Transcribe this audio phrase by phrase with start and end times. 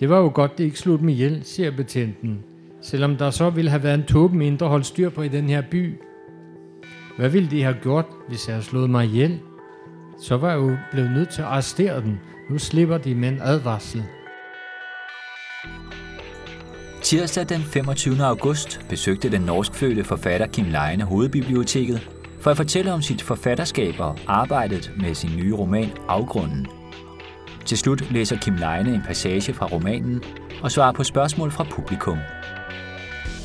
[0.00, 2.38] Det var jo godt, det ikke slut med ihjel, siger betjenten.
[2.82, 5.62] Selvom der så ville have været en tåbe mindre holdt styr på i den her
[5.70, 5.94] by.
[7.18, 9.40] Hvad ville de have gjort, hvis jeg havde slået mig ihjel?
[10.22, 12.20] Så var jeg jo blevet nødt til at arrestere den.
[12.50, 14.04] Nu slipper de med en advarsel.
[17.02, 18.24] Tirsdag den 25.
[18.24, 22.10] august besøgte den norskfødte forfatter Kim Leine hovedbiblioteket
[22.40, 26.77] for at fortælle om sit forfatterskab og arbejdet med sin nye roman Afgrunden.
[27.68, 30.22] Til slut læser Kim Leine en passage fra romanen
[30.62, 32.18] og svarer på spørgsmål fra publikum.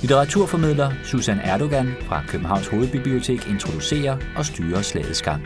[0.01, 5.45] Litteraturformidler Susan Erdogan fra Københavns Hovedbibliotek introducerer og styrer slagets gang.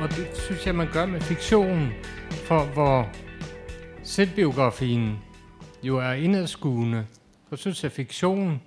[0.00, 1.90] Og det synes jeg, man gør med fiktion,
[2.30, 3.08] for hvor
[4.02, 5.18] selvbiografien
[5.82, 7.06] jo er indadskuende,
[7.50, 8.60] så synes jeg, at fiktion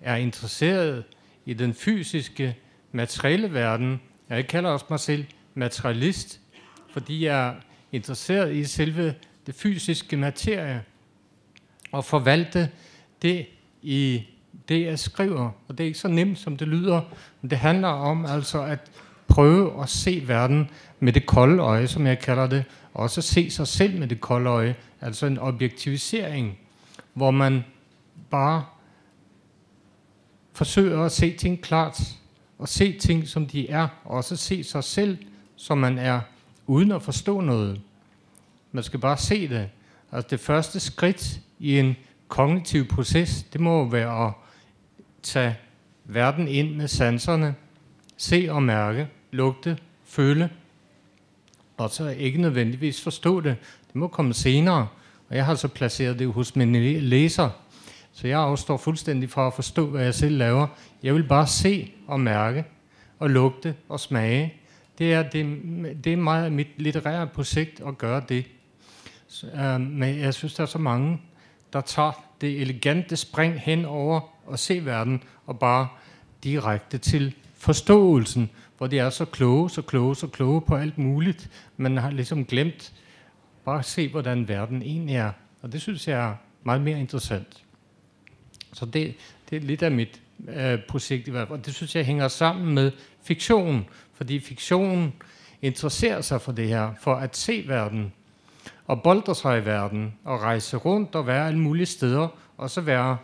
[0.00, 1.04] er interesseret
[1.46, 2.56] i den fysiske,
[2.92, 4.00] materielle verden.
[4.28, 5.24] Jeg kalder også mig selv
[5.54, 6.41] materialist,
[6.92, 7.54] fordi jeg er
[7.92, 9.14] interesseret i selve
[9.46, 10.82] det fysiske materie.
[11.92, 12.70] Og forvalte
[13.22, 13.46] det
[13.82, 14.22] i
[14.68, 15.50] det, jeg skriver.
[15.68, 17.00] Og det er ikke så nemt, som det lyder,
[17.40, 18.90] men det handler om altså at
[19.28, 23.50] prøve at se verden med det kolde øje, som jeg kalder det, og også se
[23.50, 26.58] sig selv med det kolde øje, altså en objektivisering,
[27.14, 27.64] hvor man
[28.30, 28.64] bare
[30.52, 32.00] forsøger at se ting klart,
[32.58, 35.18] og se ting, som de er, og også se sig selv,
[35.56, 36.20] som man er,
[36.66, 37.80] uden at forstå noget.
[38.72, 39.68] Man skal bare se det.
[40.12, 41.96] Altså det første skridt i en
[42.28, 44.32] kognitiv proces, det må være at
[45.22, 45.56] tage
[46.04, 47.54] verden ind med sanserne,
[48.16, 50.50] se og mærke, lugte, føle,
[51.76, 53.56] og så ikke nødvendigvis forstå det.
[53.86, 54.88] Det må komme senere,
[55.28, 57.50] og jeg har så placeret det hos mine læser,
[58.12, 60.66] så jeg afstår fuldstændig fra at forstå, hvad jeg selv laver.
[61.02, 62.64] Jeg vil bare se og mærke
[63.18, 64.54] og lugte og smage.
[65.02, 65.60] Det er, det,
[66.04, 68.44] det er meget mit litterære projekt at gøre det.
[69.28, 71.20] Så, øh, men jeg synes, der er så mange,
[71.72, 75.88] der tager det elegante spring hen over og se verden og bare
[76.44, 81.50] direkte til forståelsen, hvor de er så kloge, så kloge, så kloge på alt muligt.
[81.76, 82.92] Man har ligesom glemt
[83.64, 85.32] bare at se, hvordan verden egentlig er.
[85.62, 87.64] Og det synes jeg er meget mere interessant.
[88.72, 89.14] Så det,
[89.50, 91.58] det er lidt af mit øh, projekt i hvert fald.
[91.58, 95.12] Og det synes jeg hænger sammen med fiktion, fordi fiktion
[95.62, 98.12] interesserer sig for det her, for at se verden,
[98.86, 102.80] og bolde sig i verden, og rejse rundt og være alle mulige steder, og så
[102.80, 103.16] være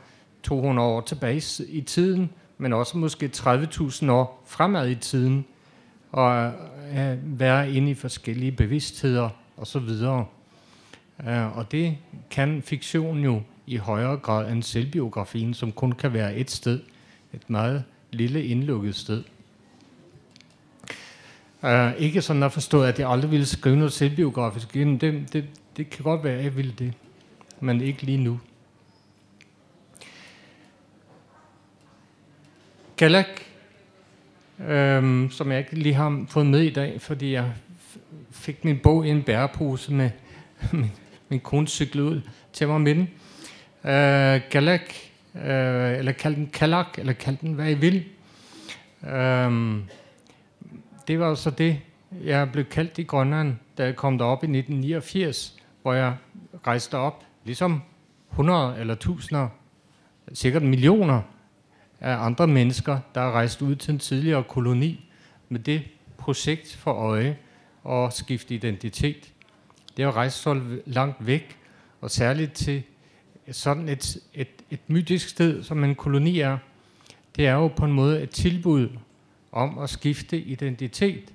[0.42, 5.44] 200 år tilbage i tiden, men også måske 30.000 år fremad i tiden,
[6.12, 6.52] og
[6.92, 10.26] øh, være inde i forskellige bevidstheder og så videre.
[11.18, 11.96] Uh, og det
[12.30, 16.80] kan fiktion jo i højere grad end selvbiografien, som kun kan være et sted,
[17.34, 19.24] et meget lille indlukket sted.
[21.62, 24.74] Uh, ikke sådan at forstå, at jeg aldrig ville skrive noget selvbiografisk.
[24.74, 25.00] Det,
[25.32, 25.44] det,
[25.76, 26.92] det kan godt være, at jeg ville det,
[27.60, 28.40] men ikke lige nu.
[32.96, 33.26] Galak,
[34.68, 37.52] øhm, som jeg ikke lige har fået med i dag, fordi jeg
[38.30, 40.10] fik min bog i en bærepose med
[40.72, 40.92] min,
[41.28, 42.20] min kone cyklede ud
[42.52, 43.10] til mig med den.
[43.84, 44.94] Øh, Galak,
[45.34, 48.04] øh, eller kald den Kalak, eller kald den hvad I vil.
[49.08, 49.82] Øhm,
[51.08, 51.80] det var så det,
[52.24, 56.16] jeg blev kaldt i Grønland, da jeg kom derop i 1989, hvor jeg
[56.66, 57.82] rejste op, ligesom
[58.30, 59.48] 100 eller tusinder,
[60.32, 61.22] sikkert millioner
[62.00, 65.10] af andre mennesker, der er rejst ud til en tidligere koloni
[65.48, 65.82] med det
[66.18, 67.38] projekt for øje
[67.84, 69.32] og skifte identitet.
[69.96, 71.56] Det er at rejse så langt væk,
[72.00, 72.82] og særligt til
[73.50, 76.58] sådan et, et, et mytisk sted, som en koloni er,
[77.36, 78.88] det er jo på en måde et tilbud
[79.52, 81.32] om at skifte identitet.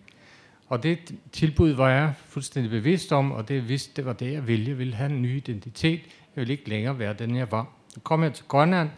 [0.68, 4.48] Og det tilbud var jeg fuldstændig bevidst om, og det vidste, det var det, jeg
[4.48, 4.70] ville.
[4.70, 6.00] Jeg ville have en ny identitet.
[6.36, 7.68] Jeg ville ikke længere være den, jeg var.
[7.88, 8.90] Så kom jeg til Grønland,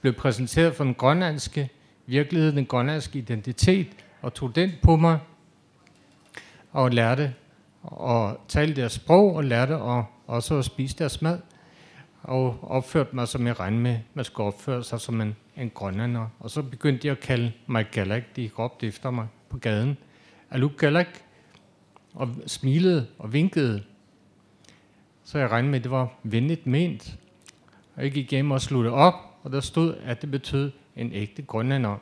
[0.00, 1.68] blev præsenteret for den grønlandske
[2.06, 3.88] virkelighed, den grønlandske identitet,
[4.22, 5.18] og tog den på mig,
[6.72, 7.34] og lærte
[8.02, 11.38] at tale deres sprog, og lærte at, også at spise deres mad
[12.22, 16.28] og opførte mig, som jeg regnede med, man skulle opføre sig som en, en grønlander.
[16.38, 18.22] Og så begyndte de at kalde mig Galak.
[18.36, 19.96] De råbte efter mig på gaden.
[20.50, 21.08] Aluk Galak.
[22.14, 23.82] Og smilede og vinkede.
[25.24, 27.18] Så jeg regnede med, at det var venligt ment.
[27.96, 31.42] Og jeg gik hjem og sluttede op, og der stod, at det betød en ægte
[31.42, 31.96] grønlander.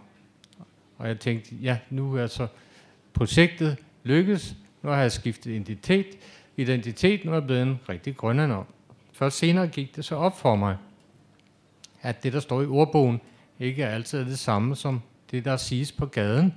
[0.98, 2.46] Og jeg tænkte, ja, nu er altså
[3.12, 4.56] projektet lykkes.
[4.82, 6.06] Nu har jeg skiftet identitet.
[6.56, 8.64] Identitet, nu er jeg blevet en rigtig grønlander.
[9.12, 10.76] Først senere gik det så op for mig,
[12.02, 13.20] at det, der står i ordbogen,
[13.60, 16.54] ikke er det samme som det, der siges på gaden,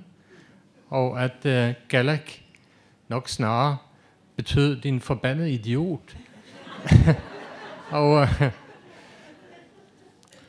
[0.88, 2.30] og at øh, Galak
[3.08, 3.76] nok snarere
[4.36, 6.16] betød din forbandede idiot.
[7.90, 8.42] og øh,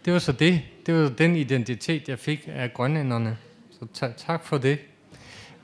[0.06, 0.62] det var så det.
[0.86, 3.38] Det var den identitet, jeg fik af grønlænderne.
[3.72, 4.80] Så ta- tak for det.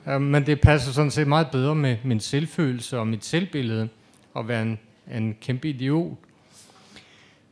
[0.08, 3.88] Øh, men det passer sådan set meget bedre med min selvfølelse og mit selvbillede
[4.36, 4.78] at være en,
[5.12, 6.18] en kæmpe idiot.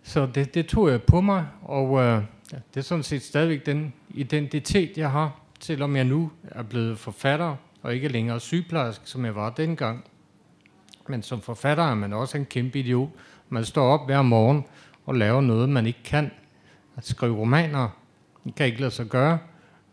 [0.03, 3.67] Så det, det tog jeg på mig, og øh, Ja, det er sådan set stadigvæk
[3.67, 9.25] den identitet, jeg har, selvom jeg nu er blevet forfatter og ikke længere sygeplejerske, som
[9.25, 10.05] jeg var dengang.
[11.08, 13.08] Men som forfatter er man også en kæmpe idiot.
[13.49, 14.64] Man står op hver morgen
[15.06, 16.31] og laver noget, man ikke kan.
[16.96, 17.88] At skrive romaner
[18.56, 19.38] kan ikke lade sig gøre,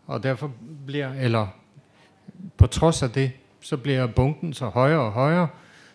[0.06, 0.52] og derfor
[0.86, 1.46] bliver, eller
[2.56, 5.48] på trods af det, så bliver bunken så højere og højere,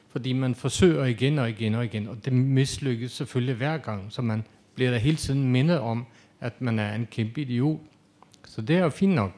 [0.09, 4.21] fordi man forsøger igen og igen og igen, og det mislykkes selvfølgelig hver gang, så
[4.21, 4.44] man
[4.75, 6.06] bliver der hele tiden mindet om,
[6.39, 7.80] at man er en kæmpe idiot.
[8.45, 9.31] Så det er jo fint nok.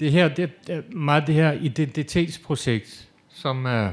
[0.00, 3.92] Det her, det er meget det her identitetsprojekt, som er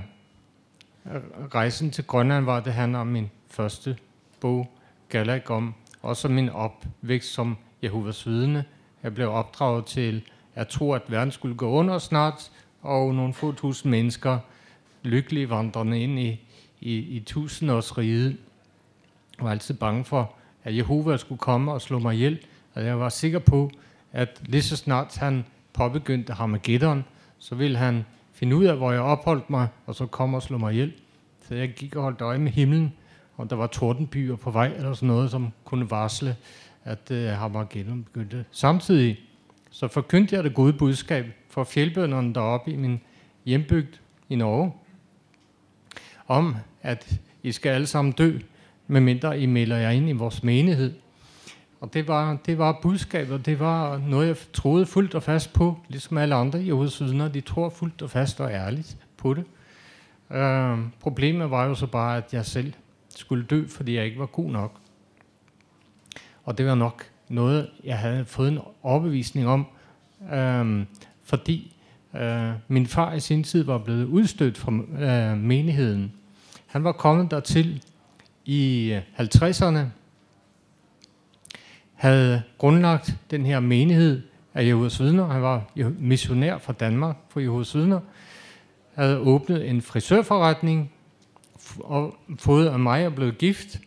[1.54, 3.98] rejsen til Grønland var, det handler om min første
[4.40, 4.72] bog,
[5.10, 8.66] Galak, om også min opvækst som Jehovas vidne.
[9.04, 10.24] Jeg blev opdraget til
[10.56, 12.52] at tro, at verden skulle gå under snart,
[12.82, 14.40] og nogle få tusind mennesker
[15.04, 16.45] lykkelige vandrende ind i,
[16.86, 18.38] i, i tusindårsriget.
[19.38, 20.34] Jeg var altid bange for,
[20.64, 22.40] at Jehova skulle komme og slå mig ihjel.
[22.74, 23.72] Og jeg var sikker på,
[24.12, 27.06] at lige så snart han påbegyndte Harmageddon,
[27.38, 30.58] så ville han finde ud af, hvor jeg opholdt mig, og så komme og slå
[30.58, 30.94] mig ihjel.
[31.48, 32.94] Så jeg gik og holdt øje med himlen,
[33.38, 36.36] og der var tordenbyer på vej, eller sådan noget, som kunne varsle,
[36.84, 38.46] at øh, Harmageddon begyndte.
[38.52, 39.20] Samtidig
[39.72, 43.02] så forkyndte jeg det gode budskab for fjeldbønderne deroppe i min
[43.46, 44.00] hjembygd
[44.30, 44.74] i Norge,
[46.28, 46.56] om
[46.86, 48.40] at I skal alle sammen dø,
[48.88, 50.94] medmindre I melder jer ind i vores menighed.
[51.82, 55.80] Og det var, det var budskabet, det var noget, jeg troede fuldt og fast på,
[55.88, 59.44] ligesom alle andre Jehovas vidner, de tror fuldt og fast og ærligt på det.
[60.32, 62.74] Øh, problemet var jo så bare, at jeg selv
[63.10, 64.80] skulle dø, fordi jeg ikke var god nok.
[66.44, 69.66] Og det var nok noget, jeg havde fået en overbevisning om,
[70.34, 70.86] øh,
[71.24, 71.76] fordi
[72.16, 76.14] øh, min far i sin tid var blevet udstødt fra øh, menigheden.
[76.76, 77.84] Han var kommet dertil
[78.46, 79.80] i øh, 50'erne,
[81.94, 84.22] havde grundlagt den her menighed
[84.54, 85.28] af Jehovas vidner.
[85.28, 85.64] Han var
[86.00, 88.00] missionær fra Danmark for Jehovas vidner.
[88.94, 90.92] Havde åbnet en frisørforretning
[91.80, 93.80] og fået af mig og blevet gift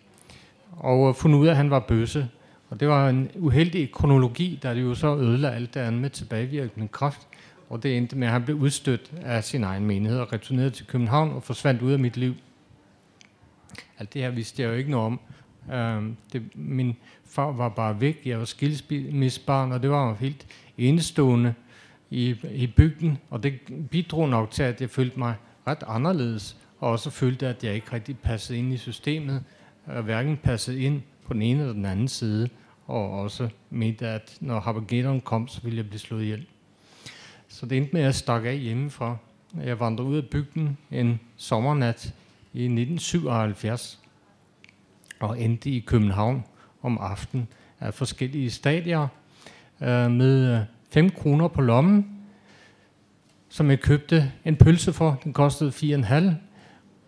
[0.71, 2.29] og øh, fundet ud af, at han var bøsse.
[2.71, 6.11] Og det var en uheldig kronologi, der det jo så ødelagde alt det andet med
[6.11, 7.21] tilbagevirkende kraft.
[7.69, 10.87] Og det endte med, at han blev udstødt af sin egen menighed og returneret til
[10.87, 12.35] København og forsvandt ud af mit liv.
[13.99, 15.21] Alt det her vidste jeg jo ikke noget om.
[15.69, 18.23] Uh, det, min far var bare væk.
[18.25, 20.47] Jeg var skilsmissebarn, og det var helt
[20.79, 21.55] enestående
[22.11, 23.19] i, i bygden.
[23.31, 23.59] Og det
[23.91, 25.35] bidrog nok til, at jeg følte mig
[25.67, 26.57] ret anderledes.
[26.81, 29.45] Og også følte, at jeg ikke rigtig passede ind i systemet.
[29.87, 32.49] Og hverken passede ind på den ene eller den anden side.
[32.87, 36.47] Og også mente, at når Habageddon kom, så ville jeg blive slået ihjel.
[37.49, 39.17] Så det endte med, at jeg stak af hjemmefra.
[39.65, 42.15] Jeg vandrede ud af bygden en sommernat
[42.53, 43.99] i 1977
[45.21, 46.45] og endte i København
[46.83, 47.49] om aftenen
[47.81, 49.09] af forskellige stadier
[49.81, 50.61] øh, med øh,
[50.91, 52.19] 5 kroner på lommen,
[53.49, 55.19] som jeg købte en pølse for.
[55.25, 56.25] Den kostede 4,5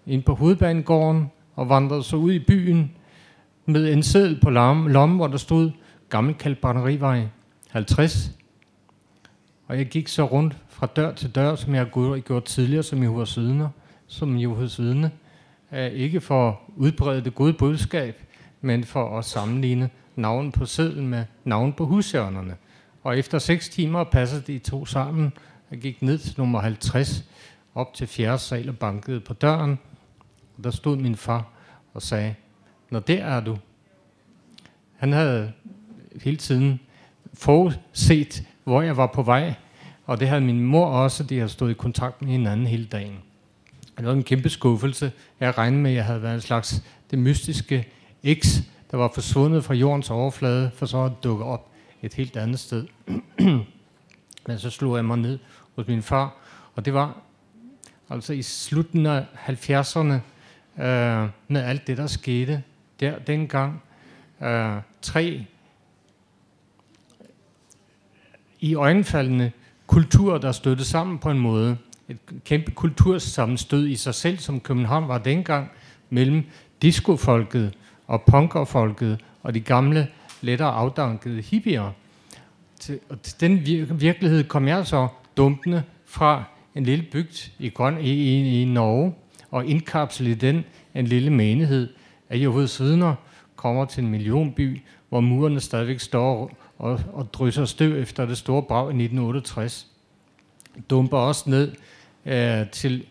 [0.06, 2.92] ind på hovedbanegården og vandrede så ud i byen
[3.66, 5.70] med en seddel på lommen, hvor der stod
[6.08, 7.26] Gammel Kalbarnerivej
[7.70, 8.30] 50.
[9.66, 13.02] Og jeg gik så rundt fra dør til dør, som jeg har gjort tidligere som
[13.02, 13.68] Jehovas vidner,
[14.06, 15.10] som Jehovas vidne.
[15.92, 18.22] Ikke for at udbrede det gode budskab,
[18.60, 22.56] men for at sammenligne navn på sedlen med navn på hushjørnerne.
[23.02, 25.32] Og efter seks timer passede de to sammen.
[25.70, 27.24] Jeg gik ned til nummer 50,
[27.74, 29.78] op til fjerde sal og bankede på døren.
[30.56, 31.48] Og der stod min far
[31.94, 32.34] og sagde,
[32.90, 33.58] Når der er du.
[34.96, 35.52] Han havde
[36.22, 36.80] hele tiden
[37.34, 39.54] forudset, hvor jeg var på vej,
[40.06, 43.18] og det havde min mor også, de havde stået i kontakt med hinanden hele dagen.
[44.00, 45.12] Det var en kæmpe skuffelse.
[45.40, 47.88] Jeg regnede med, at jeg havde været en slags det mystiske
[48.40, 48.56] X,
[48.90, 51.70] der var forsvundet fra jordens overflade, for så at dukke op
[52.02, 52.86] et helt andet sted.
[54.46, 55.38] Men så slog jeg mig ned
[55.76, 56.36] hos min far,
[56.74, 57.20] og det var
[58.10, 60.12] altså i slutningen af 70'erne,
[60.82, 62.62] øh, med alt det, der skete
[63.00, 63.82] der dengang,
[64.42, 65.46] øh, tre
[68.60, 69.52] i øjenfaldende
[69.86, 71.76] kulturer, der støttede sammen på en måde.
[72.10, 75.70] Et kæmpe kultursammenstød i sig selv, som København var dengang,
[76.10, 76.44] mellem
[76.82, 77.72] discofolket
[78.06, 80.08] og punkerfolket og de gamle,
[80.40, 81.90] lettere afdankede hippier.
[82.80, 87.68] Til, og til den vir- virkelighed kom jeg så dumpende fra en lille bygd i,
[87.68, 89.14] Grøn, i, i, i Norge,
[89.50, 90.64] og indkapslet i den
[90.94, 91.88] en lille menighed
[92.28, 93.14] af Jehovas vidner,
[93.56, 98.62] kommer til en millionby, hvor murene stadigvæk står og, og drysser støv efter det store
[98.62, 99.86] brag i 1968.
[100.90, 101.72] Dumper også ned
[102.26, 103.06] øh, til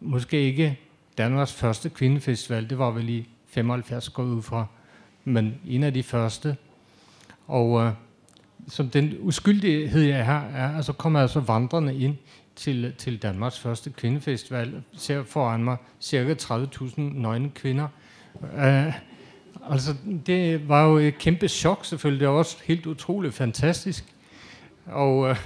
[0.00, 0.78] måske ikke
[1.18, 4.66] Danmarks første kvindefestival, det var vel i 75 gået ud fra,
[5.24, 6.56] men en af de første.
[7.46, 7.92] Og øh,
[8.68, 12.16] som den uskyldighed, jeg har, er, altså kommer jeg så vandrende ind
[12.56, 17.88] til, til Danmarks første kvindefestival, ser foran mig cirka 30.000 nøgne kvinder.
[18.56, 18.92] Øh,
[19.70, 19.94] altså,
[20.26, 24.04] det var jo et kæmpe chok selvfølgelig, det var også helt utroligt fantastisk.
[24.86, 25.36] Og, øh,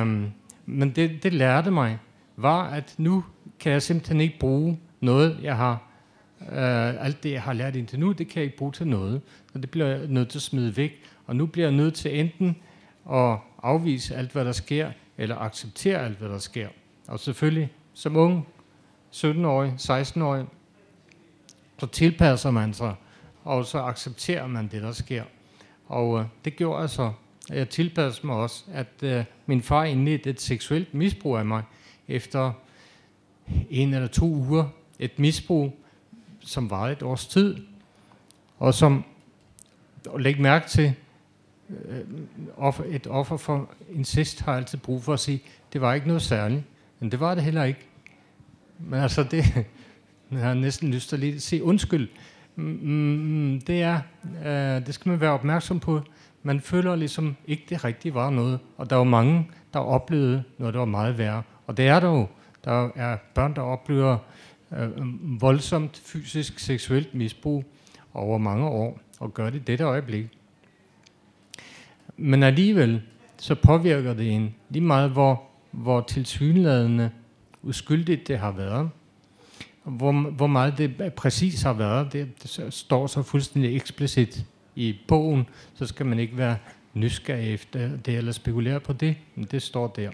[0.00, 0.22] øh,
[0.66, 1.98] men det, det lærte mig,
[2.36, 3.24] var, at nu
[3.60, 5.82] kan jeg simpelthen ikke bruge noget, jeg har
[6.40, 9.20] øh, alt det, jeg har lært indtil nu, det kan jeg ikke bruge til noget.
[9.52, 11.02] Så det bliver jeg nødt til at smide væk.
[11.26, 12.56] Og nu bliver jeg nødt til enten
[13.12, 16.68] at afvise alt, hvad der sker, eller acceptere alt, hvad der sker.
[17.08, 18.46] Og selvfølgelig, som ung,
[19.12, 20.46] 17-årig, 16-årig,
[21.78, 22.94] så tilpasser man sig,
[23.44, 25.22] og så accepterer man det, der sker.
[25.86, 27.12] Og øh, det gjorde jeg så.
[27.50, 31.62] Jeg tilpassede mig også, at øh, min far indledte et seksuelt misbrug af mig
[32.08, 32.52] efter
[33.70, 34.68] en eller to uger.
[34.98, 35.80] Et misbrug,
[36.40, 37.56] som var et års tid,
[38.58, 39.04] og som,
[40.08, 40.94] og læg mærke til,
[41.70, 42.00] øh,
[42.56, 46.22] offer, et offer for incest har altid brug for at sige, det var ikke noget
[46.22, 46.62] særligt,
[47.00, 47.80] men det var det heller ikke.
[48.78, 49.44] Men altså, det
[50.30, 52.08] jeg har næsten lyst til at lige sige undskyld.
[52.56, 54.00] Mm, mm, mm, det er,
[54.44, 56.00] øh, det skal man være opmærksom på.
[56.46, 58.58] Man føler ligesom ikke, det rigtige var noget.
[58.76, 61.42] Og der var mange, der oplevede noget, der var meget værre.
[61.66, 62.26] Og det er der jo.
[62.64, 64.18] Der er børn, der oplever
[64.72, 64.90] øh,
[65.40, 67.64] voldsomt fysisk, seksuelt misbrug
[68.14, 70.26] over mange år, og gør det dette øjeblik.
[72.16, 73.02] Men alligevel,
[73.36, 77.10] så påvirker det en lige meget, hvor, hvor tilsyneladende
[77.62, 78.90] uskyldigt det har været.
[79.84, 84.46] Hvor, hvor meget det præcis har været, det, det står så fuldstændig eksplicit
[84.76, 86.56] i bogen, så skal man ikke være
[86.94, 90.10] nysgerrig efter det eller spekulere på det, men det står der.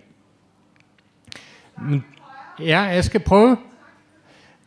[1.82, 2.04] Men
[2.60, 3.56] ja, jeg skal prøve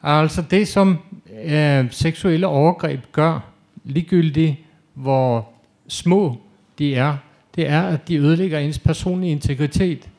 [0.07, 0.97] Altså det, som
[1.45, 3.39] øh, seksuelle overgreb gør,
[3.83, 4.55] ligegyldigt
[4.93, 5.49] hvor
[5.87, 6.37] små
[6.79, 7.17] de er,
[7.55, 10.09] det er, at de ødelægger ens personlige integritet,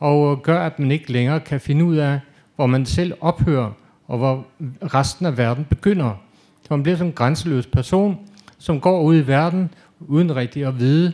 [0.00, 2.20] og gør, at man ikke længere kan finde ud af,
[2.56, 3.72] hvor man selv ophører,
[4.06, 4.46] og hvor
[4.94, 6.14] resten af verden begynder.
[6.62, 8.18] Så man bliver som en grænseløs person,
[8.60, 11.12] som går ud i verden, uden rigtig at vide,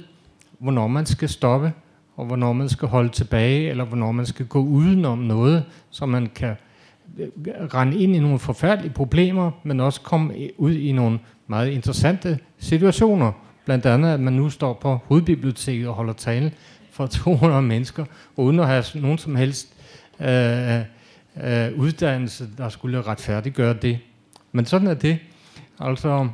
[0.58, 1.72] hvornår man skal stoppe,
[2.16, 6.30] og hvornår man skal holde tilbage, eller hvornår man skal gå udenom noget, så man
[6.34, 6.54] kan
[7.18, 7.28] øh,
[7.74, 13.32] rende ind i nogle forfærdelige problemer, men også komme ud i nogle meget interessante situationer.
[13.64, 16.52] Blandt andet, at man nu står på hovedbiblioteket og holder tale
[16.90, 18.04] for 200 mennesker,
[18.36, 19.68] uden at have nogen som helst
[20.20, 20.78] øh,
[21.42, 23.98] øh, uddannelse, der skulle retfærdiggøre det.
[24.52, 25.18] Men sådan er det.
[25.80, 26.28] Altså,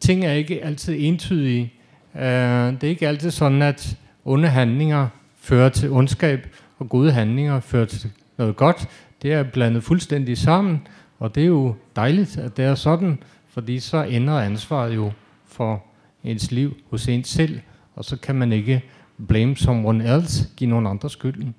[0.00, 1.72] ting er ikke altid entydige.
[2.14, 6.46] Øh, det er ikke altid sådan, at onde handlinger fører til ondskab,
[6.78, 8.88] og gode handlinger fører til noget godt
[9.24, 10.86] det er blandet fuldstændig sammen,
[11.18, 15.12] og det er jo dejligt, at det er sådan, fordi så ender ansvaret jo
[15.44, 15.84] for
[16.24, 17.60] ens liv hos ens selv,
[17.94, 18.82] og så kan man ikke
[19.28, 21.54] blame someone else, give nogen andre skylden.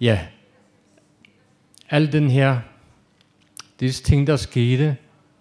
[0.00, 0.20] Ja,
[1.90, 2.60] al den her,
[3.80, 4.96] disse ting, der skete,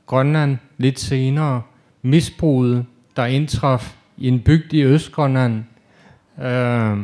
[0.06, 1.62] Grønland lidt senere,
[2.02, 2.86] misbruget,
[3.16, 5.64] der indtraf i en bygd i Østgrønland,
[6.42, 6.98] øh,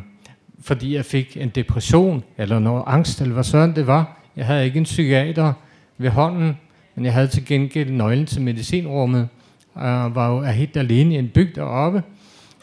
[0.62, 4.22] fordi jeg fik en depression, eller noget angst, eller hvad sådan det var.
[4.36, 5.54] Jeg havde ikke en psykiater
[5.98, 6.58] ved hånden,
[6.96, 9.28] men jeg havde til gengæld nøglen til medicinrummet,
[9.74, 12.04] og var jo helt alene i en bygd deroppe,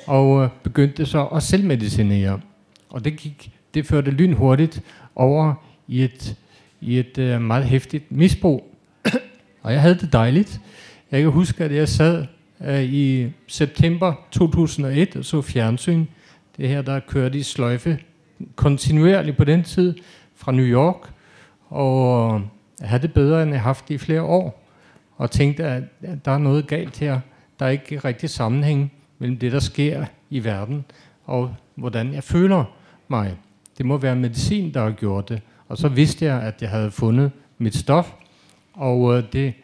[0.07, 2.41] og øh, begyndte så at selvmedicinere.
[2.89, 4.83] Og det, gik, det førte lynhurtigt
[5.15, 5.55] over
[5.89, 6.37] i et,
[6.81, 8.75] i et øh, meget hæftigt misbrug.
[9.63, 10.61] og jeg havde det dejligt.
[11.11, 12.27] Jeg kan huske, at jeg sad
[12.65, 16.07] øh, i september 2001 og så fjernsyn,
[16.57, 17.99] det her, der kørte i sløjfe
[18.55, 19.95] kontinuerligt på den tid
[20.35, 21.11] fra New York,
[21.69, 22.41] og øh,
[22.81, 24.63] jeg havde det bedre, end jeg haft det i flere år,
[25.17, 25.83] og tænkte, at
[26.25, 27.21] der er noget galt her.
[27.59, 30.85] Der er ikke rigtig sammenhæng mellem det, der sker i verden,
[31.25, 32.65] og hvordan jeg føler
[33.09, 33.37] mig.
[33.79, 35.41] Det må være medicin, der har gjort det.
[35.69, 38.13] Og så vidste jeg, at jeg havde fundet mit stof,
[38.73, 39.55] og øh, det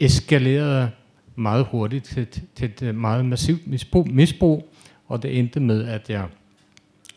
[0.00, 0.90] eskalerede
[1.36, 4.68] meget hurtigt til, til et øh, meget massivt misbrug, misbrug
[5.08, 6.26] og det endte med, at jeg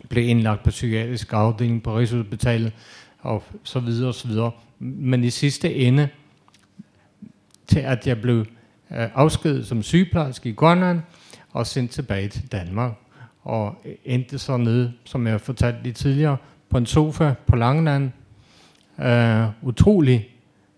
[0.09, 2.73] blev indlagt på psykiatrisk afdeling på Rigshospitalet,
[3.19, 4.51] og så videre og så videre.
[4.79, 6.09] Men i sidste ende,
[7.67, 8.39] til at jeg blev
[8.91, 11.01] øh, afskedet som sygeplejerske i Grønland,
[11.51, 12.91] og sendt tilbage til Danmark.
[13.43, 16.37] og endte så nede, som jeg fortalte lige tidligere,
[16.69, 18.11] på en sofa på Langeland.
[19.01, 20.27] øh, utrolig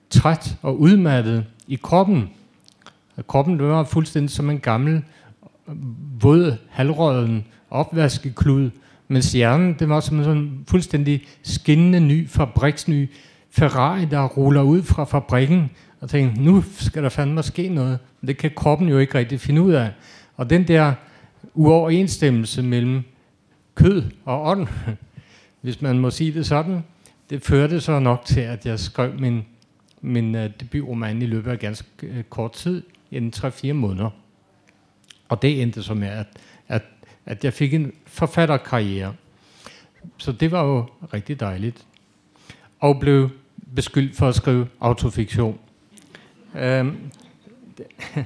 [0.09, 2.29] træt og udmattet i kroppen.
[3.27, 5.03] Kroppen var fuldstændig som en gammel,
[6.21, 8.69] våd, halvrøden opvaskeklud,
[9.07, 13.09] mens hjernen, det var som en fuldstændig skinnende ny, fabriksny
[13.51, 17.99] Ferrari, der ruller ud fra fabrikken, og tænkte, nu skal der fandme ske noget.
[18.27, 19.91] Det kan kroppen jo ikke rigtig finde ud af.
[20.37, 20.93] Og den der
[21.53, 23.01] uoverensstemmelse mellem
[23.75, 24.67] kød og ånd,
[25.61, 26.83] hvis man må sige det sådan,
[27.29, 29.45] det førte så nok til, at jeg skrev min,
[30.01, 34.09] min uh, debutroman i løbet af ganske uh, kort tid, inden 3-4 måneder.
[35.29, 36.27] Og det endte så med, at,
[36.67, 36.83] at,
[37.25, 39.13] at jeg fik en forfatterkarriere.
[40.17, 41.85] Så det var jo rigtig dejligt.
[42.79, 43.29] Og blev
[43.75, 45.59] beskyldt for at skrive autofiktion.
[46.55, 47.11] Øhm,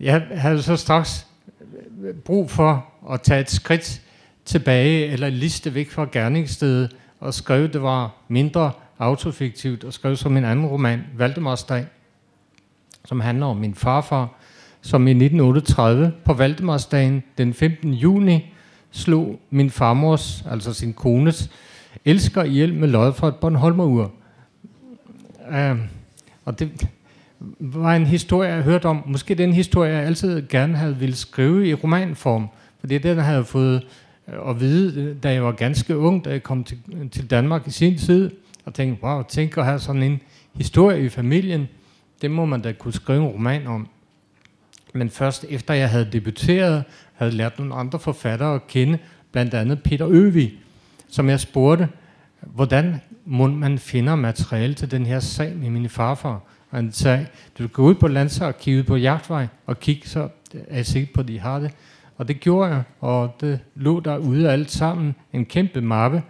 [0.00, 1.26] jeg havde så straks
[2.24, 4.02] brug for at tage et skridt
[4.46, 10.36] tilbage, eller liste væk fra gerningsstedet, og skrive, det var mindre autofiktivt, og skrev som
[10.36, 11.86] en anden roman, Valdemarsdag,
[13.04, 14.28] som handler om min farfar,
[14.80, 17.94] som i 1938 på Valdemarsdagen den 15.
[17.94, 18.54] juni
[18.90, 21.50] slog min farmors, altså sin kones,
[22.04, 24.12] elsker ihjel med lod fra et Bornholmerur.
[25.50, 25.78] Uh,
[26.44, 26.88] og det
[27.58, 29.02] var en historie, jeg hørte om.
[29.06, 32.48] Måske den historie, jeg altid gerne havde ville skrive i romanform.
[32.80, 33.86] For det er den, jeg havde fået
[34.26, 36.78] at vide, da jeg var ganske ung, da jeg kom til,
[37.12, 38.30] til Danmark i sin tid.
[38.64, 40.20] Og tænkte, wow, tænk at have sådan en
[40.54, 41.68] historie i familien.
[42.22, 43.88] Det må man da kunne skrive en roman om.
[44.94, 48.98] Men først efter jeg havde debuteret, havde lært nogle andre forfattere at kende,
[49.32, 50.54] blandt andet Peter Øvig,
[51.08, 51.88] som jeg spurgte,
[52.40, 56.40] hvordan må man finder materiale til den her sag med min farfar.
[56.70, 57.26] Og han sagde,
[57.58, 61.20] du kan gå ud på Landsarkivet på Jagtvej og kigge, så er jeg sikker på,
[61.20, 61.70] at de har det.
[62.16, 66.22] Og det gjorde jeg, og det lå derude alt sammen, en kæmpe mappe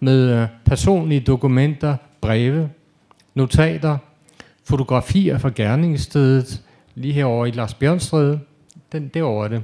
[0.00, 2.70] med øh, personlige dokumenter, breve,
[3.34, 3.98] notater,
[4.64, 6.62] fotografier fra gerningsstedet,
[6.94, 8.40] lige herovre i Lars Bjørnstræde,
[8.92, 9.62] den, derovre det.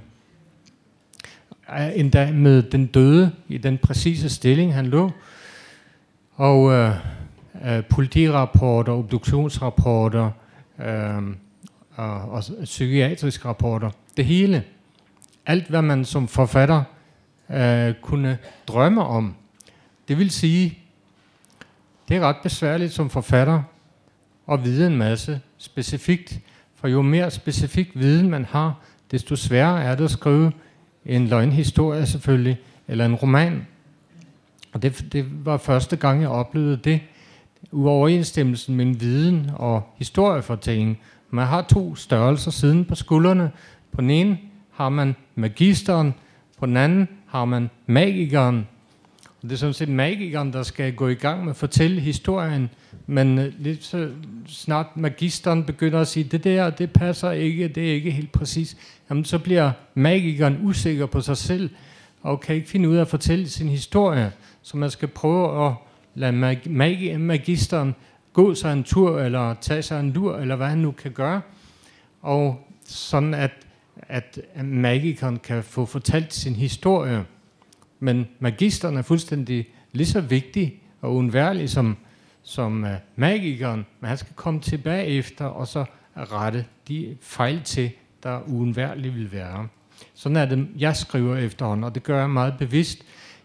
[1.95, 5.11] Endda med den døde i den præcise stilling, han lå,
[6.35, 6.91] og øh,
[7.67, 10.31] øh, politirapporter, obduktionsrapporter
[10.79, 11.23] øh,
[11.95, 13.91] og, og psykiatriske rapporter.
[14.17, 14.65] Det hele.
[15.47, 16.83] Alt, hvad man som forfatter
[17.51, 19.35] øh, kunne drømme om.
[20.09, 20.79] Det vil sige,
[22.09, 23.63] det er ret besværligt som forfatter
[24.53, 26.39] at vide en masse specifikt.
[26.75, 28.75] For jo mere specifik viden man har,
[29.11, 30.53] desto sværere er det at skrive
[31.07, 33.67] en løgnhistorie selvfølgelig, eller en roman.
[34.73, 37.01] Og det, det var første gang, jeg oplevede det,
[37.73, 41.01] uoverensstemmelsen mellem viden og historiefortælling.
[41.31, 43.51] Man har to størrelser siden på skuldrene.
[43.93, 44.39] På den ene
[44.77, 46.15] har man magisteren,
[46.59, 48.67] på den anden har man magikeren.
[49.43, 52.71] Og det er sådan set magikeren, der skal gå i gang med at fortælle historien,
[53.07, 54.11] men øh, lidt så
[54.47, 58.77] snart magisteren begynder at sige, det der, det passer ikke, det er ikke helt præcis,
[59.11, 61.71] jamen så bliver magikeren usikker på sig selv,
[62.23, 64.33] og kan ikke finde ud af at fortælle sin historie.
[64.63, 65.73] Så man skal prøve at
[66.15, 67.95] lade mag- mag- magisteren
[68.33, 71.41] gå sig en tur, eller tage sig en lur, eller hvad han nu kan gøre.
[72.23, 73.51] Og sådan at,
[74.09, 77.25] at magikeren kan få fortalt sin historie.
[78.01, 81.97] Men magisteren er fuldstændig lige så vigtig og uundværlig som,
[82.43, 85.85] som øh, magikeren, men han skal komme tilbage efter og så
[86.17, 87.91] rette de fejl til,
[88.23, 89.69] der uundværligt vil være.
[90.15, 93.03] Sådan er det, jeg skriver efterhånden, og det gør jeg meget bevidst.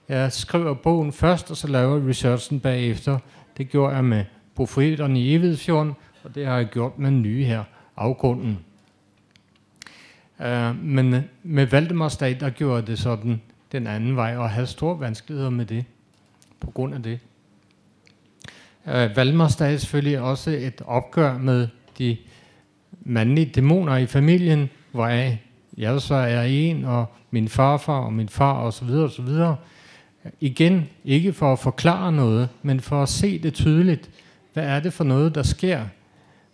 [0.09, 3.19] Jeg skriver bogen først, og så laver jeg researchen bagefter.
[3.57, 5.93] Det gjorde jeg med profeterne i Evighedsfjorden,
[6.23, 7.63] og det har jeg gjort med nye her,
[7.97, 8.59] afgrunden.
[10.45, 14.99] Uh, men øh, med Valdemarsdag, der gjorde det sådan den anden vej, og havde store
[14.99, 15.85] vanskeligheder med det,
[16.59, 17.19] på grund af det.
[18.87, 22.17] Øh, uh, Valdemarsdag er selvfølgelig også et opgør med de
[23.01, 25.41] mandlige dæmoner i familien, hvor jeg
[25.77, 29.21] jeg så er en, og min farfar og min far og så videre og så
[29.21, 29.55] videre.
[30.39, 34.09] Igen, ikke for at forklare noget, men for at se det tydeligt.
[34.53, 35.85] Hvad er det for noget, der sker?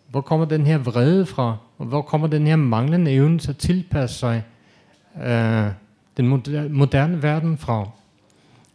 [0.08, 1.58] Hvor kommer den her vrede fra?
[1.78, 4.44] Og hvor kommer den her manglende evne til at tilpasse sig
[5.24, 5.68] øh,
[6.18, 6.28] den
[6.74, 7.90] moderne verden fra?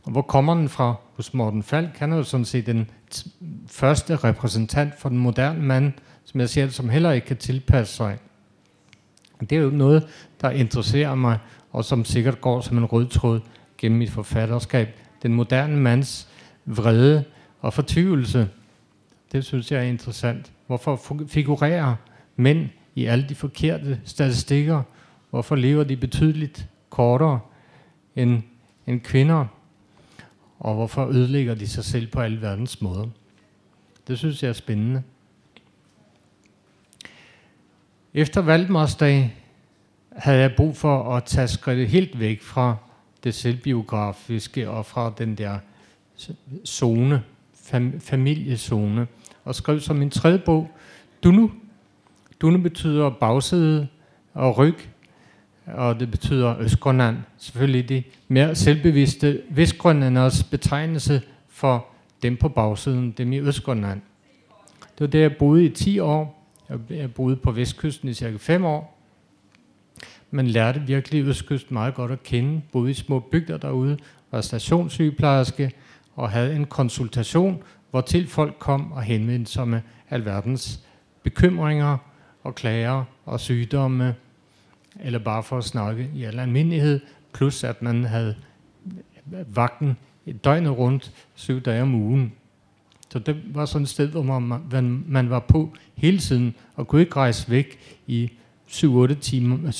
[0.02, 0.94] Og hvor kommer den fra?
[1.16, 2.90] Hos Morten Falk, han er jo sådan set den
[3.66, 5.92] første repræsentant for den moderne mand,
[6.24, 8.18] som jeg ser det, som heller ikke kan tilpasse sig.
[9.40, 10.06] Det er jo noget,
[10.40, 11.38] der interesserer mig,
[11.72, 13.40] og som sikkert går som en rød tråd
[13.78, 14.88] gennem mit forfatterskab.
[15.22, 16.28] Den moderne mands
[16.64, 17.24] vrede
[17.60, 18.48] og fortvivlelse.
[19.32, 20.52] Det synes jeg er interessant.
[20.66, 21.94] Hvorfor figurerer
[22.36, 24.82] mænd i alle de forkerte statistikker?
[25.30, 27.40] Hvorfor lever de betydeligt kortere
[28.16, 28.42] end,
[28.86, 29.46] end kvinder,
[30.58, 33.06] og hvorfor ødelægger de sig selv på alle verdens måder.
[34.08, 35.02] Det synes jeg er spændende.
[38.14, 39.36] Efter Valdemarsdag
[40.16, 42.76] havde jeg brug for at tage skridtet helt væk fra
[43.24, 45.58] det selvbiografiske og fra den der
[46.66, 47.22] zone,
[47.54, 49.06] fam, familiezone,
[49.44, 50.70] og skrev som min tredje bog,
[51.24, 51.50] Dunu.
[52.42, 53.88] Dune betyder bagside
[54.34, 54.74] og ryg,
[55.66, 57.16] og det betyder Østgrønland.
[57.38, 61.86] Selvfølgelig de mere selvbevidste Vestgrønlanders betegnelse for
[62.22, 64.00] dem på bagsiden, dem i Østgrønland.
[64.80, 66.48] Det var der, jeg boede i 10 år.
[66.90, 68.98] Jeg boede på Vestkysten i cirka 5 år.
[70.30, 72.62] Man lærte virkelig Østkysten meget godt at kende.
[72.72, 73.98] Boede i små bygder derude,
[74.30, 75.72] var stationssygeplejerske
[76.14, 80.80] og havde en konsultation, hvor til folk kom og henvendte sig med alverdens
[81.22, 81.98] bekymringer
[82.42, 84.14] og klager og sygdomme,
[85.00, 87.00] eller bare for at snakke i al almindelighed,
[87.32, 88.36] plus at man havde
[89.46, 89.96] vagten
[90.44, 92.32] døgnet rundt, syv dage om ugen.
[93.10, 97.00] Så det var sådan et sted, hvor man, man var på hele tiden, og kunne
[97.00, 98.32] ikke rejse væk i
[98.68, 99.70] 7-8 timer,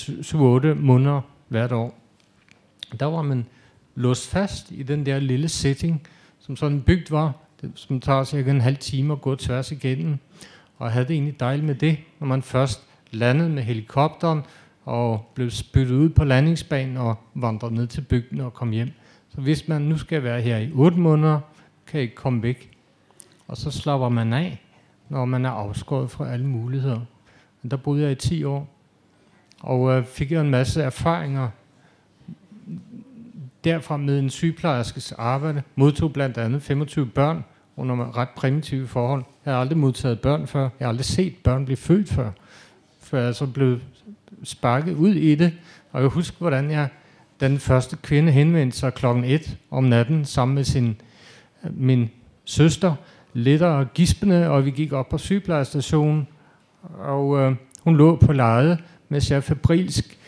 [0.74, 1.98] 7-8 måneder hvert år.
[3.00, 3.46] Der var man
[3.94, 6.02] låst fast i den der lille setting,
[6.38, 7.32] som sådan en bygd var,
[7.74, 10.18] som tager cirka en halv time at gå tværs igennem,
[10.78, 14.42] og havde det egentlig dejligt med det, når man først landede med helikopteren,
[14.84, 18.90] og blev spyttet ud på landingsbanen og vandrede ned til bygden og kom hjem.
[19.28, 21.40] Så hvis man nu skal være her i 8 måneder,
[21.86, 22.70] kan ikke komme væk.
[23.48, 24.62] Og så slapper man af,
[25.08, 27.00] når man er afskåret fra alle muligheder.
[27.62, 28.68] Men der boede jeg i 10 år,
[29.60, 31.48] og øh, fik jeg en masse erfaringer
[33.64, 35.62] derfra med en sygeplejerskes arbejde.
[35.74, 37.44] Modtog blandt andet 25 børn
[37.90, 39.24] under ret primitive forhold.
[39.44, 40.60] Jeg har aldrig modtaget børn før.
[40.62, 42.30] Jeg har aldrig set børn blive født før.
[43.02, 43.78] For jeg så blev
[44.44, 45.52] sparket ud i det.
[45.92, 46.88] Og jeg husker, hvordan jeg,
[47.40, 50.96] den første kvinde henvendte sig klokken 1 om natten sammen med sin,
[51.70, 52.10] min
[52.44, 52.94] søster,
[53.32, 56.26] lidt og gispende, og vi gik op på sygeplejestationen,
[56.98, 60.18] og øh, hun lå på lejet, mens jeg febrilsk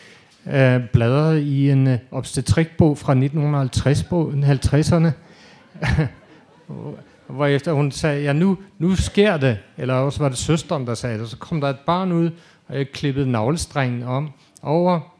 [0.47, 5.11] øh, bladrede i en øh, obstetrikbog fra 1950'erne,
[6.67, 6.95] hvor
[7.47, 11.19] efter hun sagde, ja nu, nu sker det, eller også var det søsteren, der sagde
[11.19, 12.29] det, så kom der et barn ud,
[12.67, 15.15] og jeg klippede navlestrengen om over,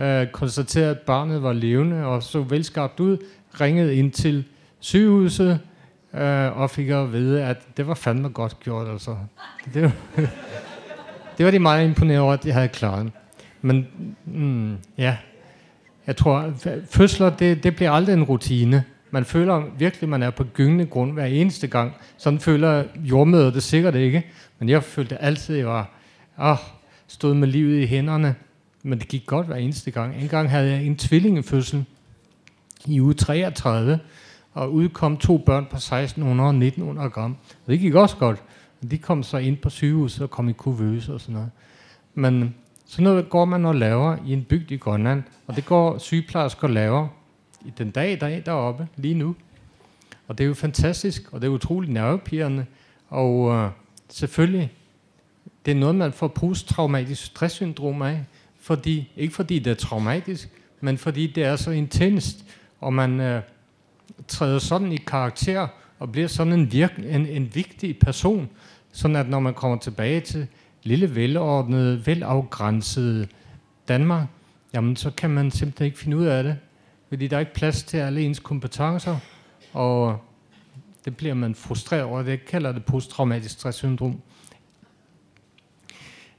[0.00, 3.16] øh, konstaterede, at barnet var levende og så velskabt ud,
[3.60, 4.44] ringede ind til
[4.80, 5.60] sygehuset,
[6.14, 8.88] øh, og fik at vide, at det var fandme godt gjort.
[8.88, 9.16] Altså.
[9.74, 9.92] Det, var,
[11.38, 13.12] det var de meget imponeret over, at de havde klaret.
[13.62, 13.86] Men
[14.24, 15.16] mm, ja,
[16.06, 16.52] jeg tror,
[16.90, 18.84] fødsler, det, det bliver aldrig en rutine.
[19.16, 21.92] Man føler virkelig, at man er på gyngende grund hver eneste gang.
[22.16, 24.26] Sådan føler jordmøder det sikkert ikke.
[24.58, 25.90] Men jeg følte altid, at jeg var
[26.42, 26.56] åh,
[27.06, 28.34] stod med livet i hænderne.
[28.82, 30.16] Men det gik godt hver eneste gang.
[30.16, 31.84] En gang havde jeg en tvillingefødsel
[32.86, 33.98] i uge 33,
[34.54, 37.36] og udkom to børn på 1600 og 1900 gram.
[37.66, 38.42] Og det gik også godt.
[38.90, 41.50] De kom så ind på sygehuset og kom i kuvøse og sådan noget.
[42.14, 42.54] Men
[42.86, 46.68] sådan noget går man og laver i en bygd i Grønland, og det går sygeplejersker
[46.68, 47.08] og laver
[47.78, 49.36] den dag, der er deroppe lige nu.
[50.28, 52.66] Og det er jo fantastisk, og det er utroligt nervepirrende.
[53.08, 53.70] Og øh,
[54.08, 54.72] selvfølgelig,
[55.66, 58.24] det er noget, man får posttraumatisk stresssyndrom af.
[58.60, 60.50] Fordi, ikke fordi det er traumatisk,
[60.80, 62.44] men fordi det er så intenst,
[62.80, 63.42] og man øh,
[64.28, 68.48] træder sådan i karakter, og bliver sådan en, virk, en, en vigtig person,
[68.92, 70.46] sådan at når man kommer tilbage til
[70.82, 73.28] lille, velordnede, velafgrænsede
[73.88, 74.26] Danmark,
[74.74, 76.56] jamen så kan man simpelthen ikke finde ud af det
[77.08, 79.18] fordi der er ikke plads til alle ens kompetencer,
[79.72, 80.18] og
[81.04, 82.22] det bliver man frustreret over.
[82.22, 84.20] Det kalder det posttraumatisk stresssyndrom.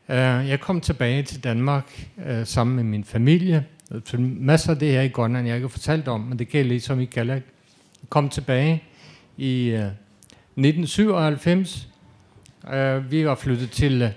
[0.10, 0.16] Øh,
[0.50, 3.66] jeg kom tilbage til Danmark øh, sammen med min familie.
[4.20, 7.00] Masser af det her i Grønland, jeg ikke har fortalt om, men det gælder ligesom
[7.00, 7.42] i Galak.
[8.02, 8.84] Jeg kom tilbage
[9.38, 9.86] i øh,
[10.56, 11.90] 1997.
[13.10, 14.14] Vi var flyttet til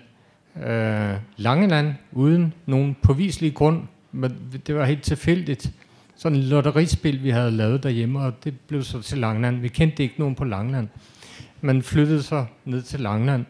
[1.37, 3.83] Langeland uden nogen påviselig grund,
[4.13, 5.73] men det var helt tilfældigt
[6.21, 9.61] sådan et lotterispil, vi havde lavet derhjemme, og det blev så til Langland.
[9.61, 10.89] Vi kendte ikke nogen på Langland.
[11.61, 13.45] Man flyttede så ned til Langland,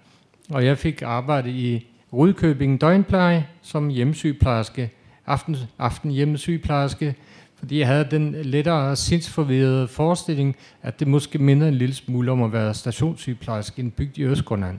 [0.51, 4.91] og jeg fik arbejde i Rudkøbing døgnpleje som hjemmesygeplejerske,
[5.27, 7.15] aften, aften hjemmesygeplejerske,
[7.59, 12.43] fordi jeg havde den lettere sindsforvirrede forestilling, at det måske minder en lille smule om
[12.43, 14.79] at være stationssygeplejerske i en bygd i Østgrønland.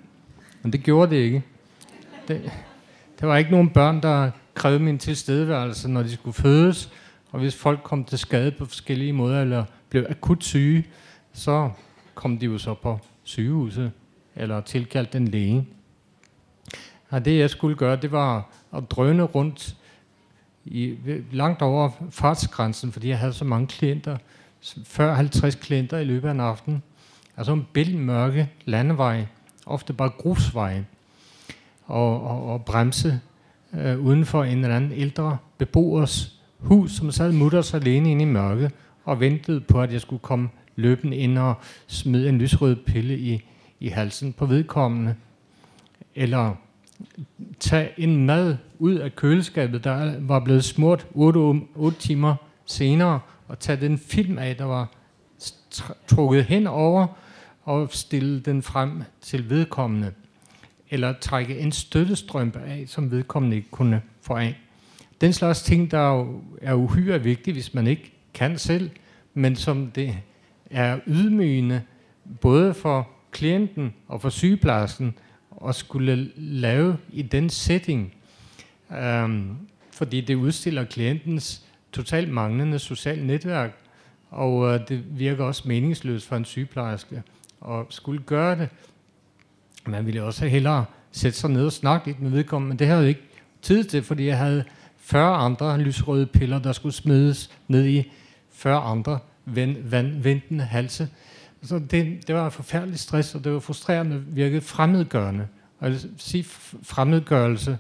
[0.62, 1.44] Men det gjorde det ikke.
[2.28, 2.52] Det,
[3.20, 6.92] der var ikke nogen børn, der krævede min tilstedeværelse, når de skulle fødes,
[7.32, 10.86] og hvis folk kom til skade på forskellige måder, eller blev akut syge,
[11.34, 11.70] så
[12.15, 13.91] kom de jo så på sygehuset,
[14.36, 15.67] eller tilkaldt en læge.
[17.10, 19.76] Og det jeg skulle gøre, det var at drøne rundt
[20.65, 20.96] i,
[21.32, 24.17] langt over fartsgrænsen, fordi jeg havde så mange klienter,
[24.86, 26.84] før 50 klienter i løbet af en aften.
[27.38, 29.26] Altså en mørke landevej,
[29.65, 30.84] ofte bare grusvej,
[31.86, 33.20] og, og, og bremse
[33.74, 38.28] øh, uden for en eller anden ældre beboers hus, som sad mutters alene inde i
[38.28, 38.71] mørke,
[39.04, 41.56] og ventede på, at jeg skulle komme løbende ind og
[41.88, 43.45] smide en lysrød pille i,
[43.80, 45.15] i halsen på vedkommende.
[46.15, 46.56] Eller
[47.60, 51.39] tage en mad ud af køleskabet, der var blevet smurt 8,
[51.76, 54.91] 8 timer senere, og tage den film af, der var
[56.08, 57.08] trukket hen over,
[57.63, 60.12] og stille den frem til vedkommende.
[60.89, 64.60] Eller trække en støttestrømpe af, som vedkommende ikke kunne få af.
[65.22, 66.26] Den slags ting, der
[66.62, 68.90] er uhyre vigtige, hvis man ikke kan selv,
[69.34, 70.18] men som det
[70.70, 71.82] er ydmygende,
[72.42, 75.16] både for klienten og for sygeplejersken,
[75.68, 78.14] at skulle lave i den setting.
[78.90, 79.58] Um,
[79.94, 83.78] fordi det udstiller klientens totalt manglende socialt netværk,
[84.30, 87.24] og øh, det virker også meningsløst for en sygeplejerske
[87.68, 88.70] at skulle gøre det.
[89.86, 93.00] Man ville også hellere sætte sig ned og snakke lidt med vedkommende, men det havde
[93.00, 93.28] jeg ikke
[93.62, 94.64] tid til, fordi jeg havde
[95.12, 98.12] 40 andre lysrøde piller, der skulle smides ned i
[98.52, 101.10] 40 andre vend, vend, ventende halse.
[101.63, 105.47] Så det, det var en forfærdelig stress, og det var frustrerende, virkede fremmedgørende.
[105.80, 106.43] Og jeg vil sige
[106.84, 107.78] fremmedgørelse,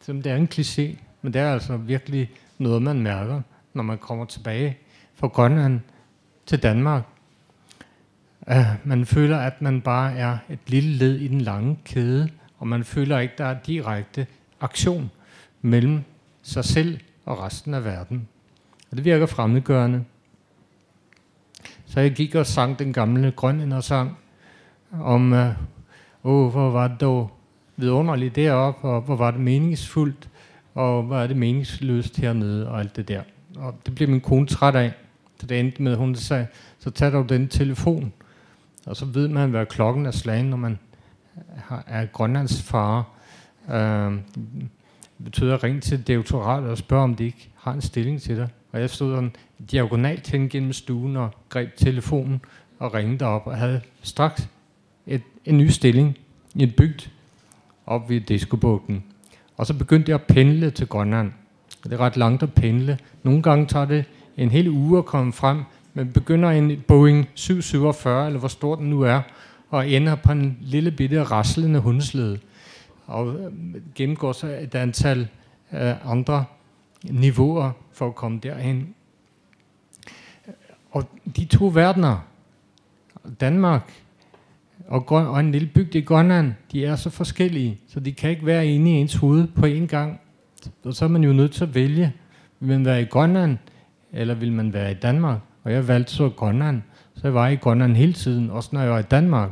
[0.00, 3.42] som det er en kliché, men det er altså virkelig noget, man mærker,
[3.74, 4.78] når man kommer tilbage
[5.14, 5.80] fra Grønland
[6.46, 7.02] til Danmark.
[8.50, 12.68] Uh, man føler, at man bare er et lille led i den lange kæde, og
[12.68, 14.26] man føler ikke, der er direkte
[14.60, 15.10] aktion
[15.62, 16.04] mellem
[16.42, 18.28] sig selv og resten af verden.
[18.90, 20.04] Og det virker fremmedgørende.
[21.86, 24.18] Så jeg gik og sang den gamle grønlænder sang
[25.00, 25.54] om, øh,
[26.24, 27.30] åh, hvor var det dog
[27.76, 30.28] vidunderligt deroppe, og hvor var det meningsfuldt,
[30.74, 33.22] og hvor er det meningsløst hernede, og alt det der.
[33.56, 34.92] Og det blev min kone træt af.
[35.40, 36.46] Så det endte med, at hun sagde,
[36.78, 38.12] så tag dog den telefon.
[38.86, 40.78] Og så ved man, hvad klokken er slagen, når man
[41.86, 43.08] er Grønlands far.
[43.70, 44.12] Øh,
[45.24, 48.48] betyder at ringe til direktoratet og spørge, om de ikke har en stilling til dig.
[48.72, 49.32] Og jeg stod sådan
[49.70, 52.40] diagonalt hen gennem stuen og greb telefonen
[52.78, 54.48] og ringede op og havde straks
[55.06, 56.18] et, en ny stilling
[56.54, 57.08] i et bygd
[57.86, 59.04] op ved Diskobugten.
[59.56, 61.32] Og så begyndte jeg at pendle til Grønland.
[61.84, 62.98] Og det er ret langt at pendle.
[63.22, 64.04] Nogle gange tager det
[64.36, 65.62] en hel uge at komme frem,
[65.94, 69.20] men begynder en Boeing 747, eller hvor stor den nu er,
[69.70, 72.38] og ender på en lille bitte raslende hundeslede.
[73.12, 73.52] Og øh,
[73.94, 75.28] gennemgår så et antal
[75.72, 76.44] øh, andre
[77.10, 78.94] niveauer for at komme derhen.
[80.90, 81.04] Og
[81.36, 82.26] de to verdener,
[83.40, 83.92] Danmark
[84.88, 88.46] og, og en lille bygd i Grønland, de er så forskellige, så de kan ikke
[88.46, 90.20] være inde i ens hoved på én gang.
[90.84, 92.12] Og så er man jo nødt til at vælge,
[92.60, 93.58] vil man være i Grønland,
[94.12, 95.38] eller vil man være i Danmark?
[95.64, 96.82] Og jeg valgte så Grønland,
[97.14, 99.50] så jeg var i Grønland hele tiden, også når jeg var i Danmark.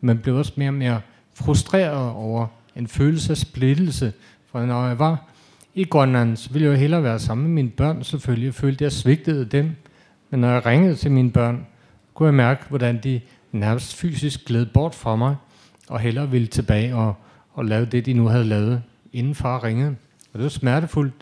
[0.00, 1.00] Man blev også mere og mere
[1.34, 2.46] frustreret over
[2.78, 4.12] en følelse af splittelse,
[4.50, 5.24] for når jeg var
[5.74, 8.46] i Grønland, så ville jeg jo hellere være sammen med mine børn selvfølgelig.
[8.46, 9.70] Jeg følte, at jeg svigtede dem.
[10.30, 11.66] Men når jeg ringede til mine børn,
[12.14, 13.20] kunne jeg mærke, hvordan de
[13.52, 15.36] nærmest fysisk gled bort fra mig,
[15.88, 17.14] og hellere ville tilbage og,
[17.52, 19.96] og lave det, de nu havde lavet, inden far ringede.
[20.32, 21.14] Og det var smertefuldt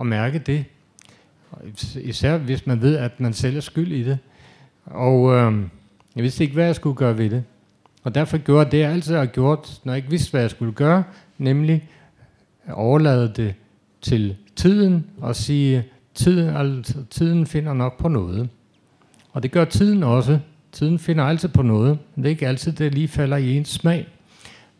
[0.00, 0.64] at mærke det.
[1.94, 4.18] Især hvis man ved, at man selv er skyld i det.
[4.84, 5.62] Og øh,
[6.16, 7.44] jeg vidste ikke, hvad jeg skulle gøre ved det.
[8.02, 10.72] Og derfor gjorde det, jeg altid har gjort, når jeg ikke vidste, hvad jeg skulle
[10.72, 11.04] gøre,
[11.38, 11.88] nemlig
[12.72, 13.54] overlade det
[14.02, 15.84] til tiden og sige,
[16.14, 18.48] tiden, altså, tiden finder nok på noget.
[19.32, 20.38] Og det gør tiden også.
[20.72, 23.68] Tiden finder altid på noget, men det er ikke altid, det lige falder i ens
[23.68, 24.08] smag.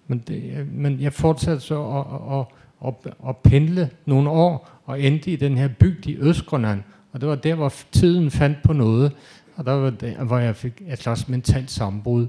[0.07, 2.47] Men, det, men jeg fortsatte så at, at,
[2.87, 6.83] at, at pendle nogle år, og endte i den her bygd i Østgrønland.
[7.13, 9.13] Og det var der, hvor tiden fandt på noget,
[9.57, 12.27] og der var der, hvor jeg fik et slags mentalt sammenbrud,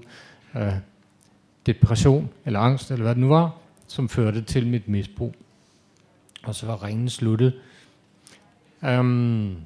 [0.56, 0.74] øh,
[1.66, 3.58] depression eller angst, eller hvad det nu var,
[3.88, 5.36] som førte til mit misbrug
[6.44, 7.54] og så var ringen sluttet.
[8.82, 9.58] Um,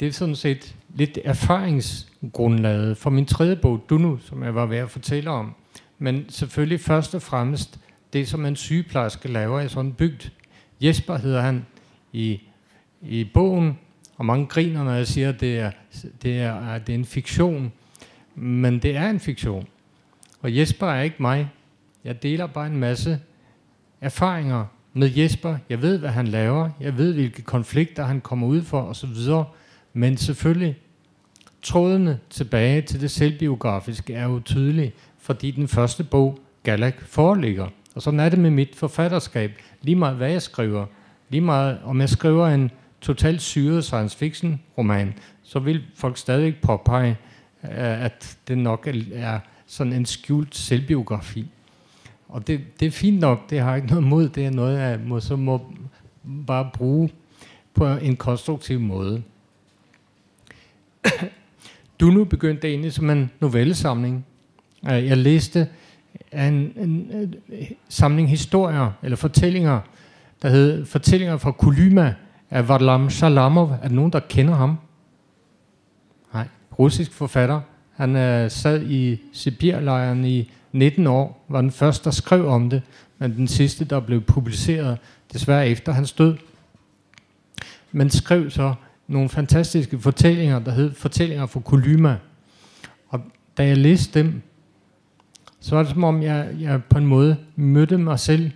[0.00, 4.76] det er sådan set lidt erfaringsgrundlaget for min tredje bog, Dunu, som jeg var ved
[4.76, 5.54] at fortælle om.
[5.98, 7.80] Men selvfølgelig først og fremmest
[8.12, 10.30] det, som en sygeplejerske laver i sådan en bygd.
[10.80, 11.66] Jesper hedder han
[12.12, 12.40] i,
[13.02, 13.78] i bogen,
[14.16, 15.70] og mange griner, når jeg siger, at det er,
[16.22, 17.72] det er, det er en fiktion.
[18.34, 19.66] Men det er en fiktion.
[20.42, 21.50] Og Jesper er ikke mig.
[22.04, 23.20] Jeg deler bare en masse
[24.00, 25.56] erfaringer med Jesper.
[25.68, 26.70] Jeg ved, hvad han laver.
[26.80, 29.08] Jeg ved, hvilke konflikter han kommer ud for osv.
[29.92, 30.76] Men selvfølgelig,
[31.62, 37.66] trådene tilbage til det selvbiografiske er jo tydelige, fordi den første bog, Galak, foreligger.
[37.94, 39.52] Og sådan er det med mit forfatterskab.
[39.82, 40.86] Lige meget hvad jeg skriver,
[41.28, 46.56] lige meget om jeg skriver en totalt syret science fiction roman, så vil folk stadig
[46.62, 47.16] påpege,
[47.62, 51.50] at det nok er sådan en skjult selvbiografi.
[52.28, 54.78] Og det, det er fint nok, det har jeg ikke noget mod, det er noget,
[54.78, 55.72] jeg må, så må
[56.46, 57.10] bare bruge
[57.74, 59.22] på en konstruktiv måde.
[62.00, 64.26] Du nu begyndte egentlig som en novellesamling.
[64.90, 65.68] Øh, jeg læste
[66.32, 67.34] en, en, en
[67.88, 69.80] samling historier, eller fortællinger,
[70.42, 72.14] der hed Fortællinger fra Kolyma
[72.50, 73.70] af Varlam Shalamov.
[73.82, 74.78] Er der nogen, der kender ham?
[76.78, 77.60] Russisk forfatter.
[77.94, 82.82] Han øh, sad i Sibirlejren i 19 år, var den første, der skrev om det,
[83.18, 84.98] men den sidste, der blev publiceret,
[85.32, 86.36] desværre efter hans død.
[87.92, 88.74] Men skrev så
[89.08, 92.16] nogle fantastiske fortællinger, der hed Fortællinger fra Kolyma.
[93.08, 93.20] Og
[93.56, 94.42] da jeg læste dem,
[95.60, 98.50] så var det som om, jeg, jeg på en måde mødte mig selv,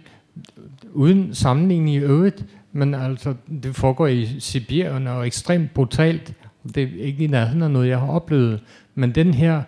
[0.92, 6.35] uden sammenligning i øvrigt, men altså, det foregår i Sibirien og ekstremt brutalt.
[6.74, 8.61] Det er ikke i nærheden af noget, jeg har oplevet.
[8.94, 9.62] Men den her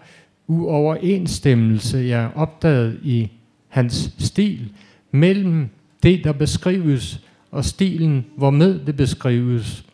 [0.46, 3.30] uoverensstemmelse, jeg opdagede i
[3.68, 4.72] hans stil,
[5.10, 5.68] mellem
[6.02, 9.84] det, der beskrives, og stilen, hvormed det beskrives.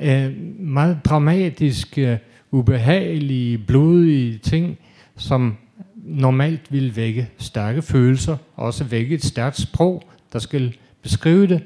[0.00, 2.18] Øh, meget dramatiske,
[2.50, 4.78] ubehagelige, blodige ting,
[5.16, 5.56] som
[6.04, 11.62] normalt vil vække stærke følelser, og også vække et stærkt sprog, der skal beskrive det.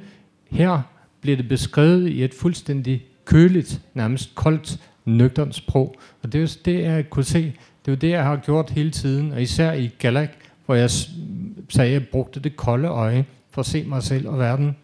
[0.50, 0.80] Her
[1.20, 5.94] bliver det beskrevet i et fuldstændig køligt, nærmest koldt, nøgternt sprog.
[6.22, 7.42] Og det er jo det, jeg kunne se.
[7.84, 10.30] Det er jo det, jeg har gjort hele tiden, og især i Galak,
[10.66, 14.38] hvor jeg sagde, at jeg brugte det kolde øje for at se mig selv og
[14.38, 14.76] verden.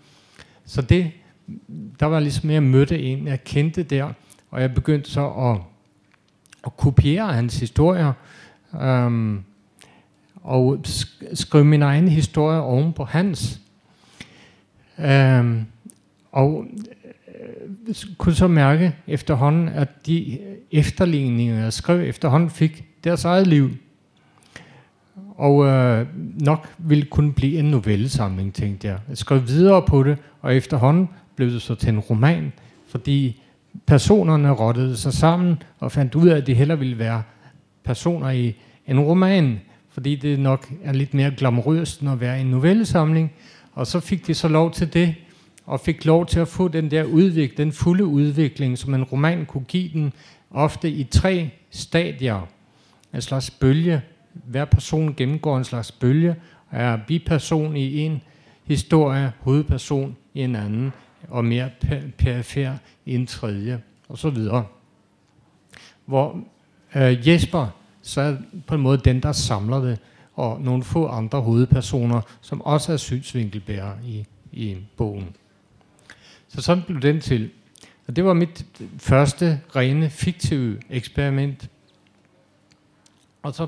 [0.64, 1.10] Så det,
[2.00, 4.12] der var ligesom, jeg mødte en, jeg kendte der,
[4.50, 5.58] og jeg begyndte så at,
[6.66, 8.12] at kopiere hans historier,
[8.82, 9.44] øhm,
[10.34, 10.84] og
[11.34, 13.60] skrive min egen historie oven på hans.
[14.98, 15.66] Øhm,
[16.32, 16.66] og
[18.18, 23.70] kunne så mærke efterhånden, at de øh, efterligninger, jeg skrev efterhånden, fik deres eget liv.
[25.36, 26.06] Og øh,
[26.40, 28.98] nok ville kunne blive en novellesamling, tænkte jeg.
[29.08, 32.52] Jeg skrev videre på det, og efterhånden blev det så til en roman,
[32.88, 33.42] fordi
[33.86, 37.22] personerne rottede sig sammen og fandt ud af, at de heller ville være
[37.84, 38.54] personer i
[38.86, 39.60] en roman,
[39.90, 43.32] fordi det nok er lidt mere glamourøst end at være i en novellesamling.
[43.72, 45.14] Og så fik de så lov til det,
[45.66, 49.46] og fik lov til at få den der udvikling, den fulde udvikling, som en roman
[49.46, 50.12] kunne give den,
[50.50, 52.48] ofte i tre stadier.
[53.14, 54.02] En slags bølge.
[54.32, 56.36] Hver person gennemgår en slags bølge,
[56.70, 58.22] og er biperson i en
[58.64, 60.92] historie, hovedperson i en anden,
[61.28, 61.70] og mere
[62.18, 64.64] perifer i en tredje, og så videre.
[66.06, 66.40] Hvor
[66.94, 67.66] øh, Jesper
[68.02, 69.98] så er på en måde den, der samler det,
[70.34, 75.36] og nogle få andre hovedpersoner, som også er synsvinkelbærere i, i bogen.
[76.54, 77.50] Så sådan blev den til.
[78.06, 78.66] Og det var mit
[78.98, 81.70] første rene fiktive eksperiment.
[83.42, 83.66] Og så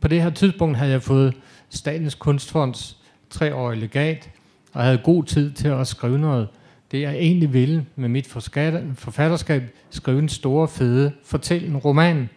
[0.00, 1.34] på det her tidspunkt havde jeg fået
[1.68, 2.96] Statens Kunstfonds
[3.30, 4.30] treårige legat,
[4.72, 6.48] og havde god tid til at skrive noget.
[6.90, 12.28] Det jeg egentlig ville med mit forfatterskab, skrive en stor, fede, fortællende roman,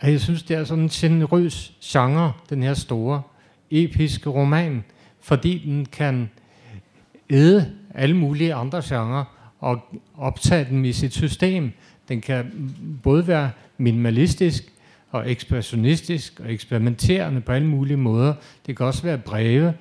[0.00, 3.22] og jeg synes, det er sådan en generøs genre, den her store
[3.70, 4.84] episke roman,
[5.20, 6.30] fordi den kan
[7.30, 9.24] æde alle mulige andre genrer
[9.60, 9.80] og
[10.18, 11.72] optage dem i sit system.
[12.08, 14.64] Den kan både være minimalistisk
[15.10, 18.34] og ekspressionistisk og eksperimenterende på alle mulige måder.
[18.66, 19.74] Det kan også være breve,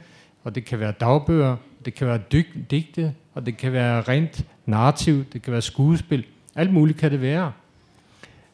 [0.43, 4.45] og det kan være dagbøger, det kan være dyg- digte, og det kan være rent
[4.65, 6.25] narrativ, det kan være skuespil.
[6.55, 7.51] Alt muligt kan det være.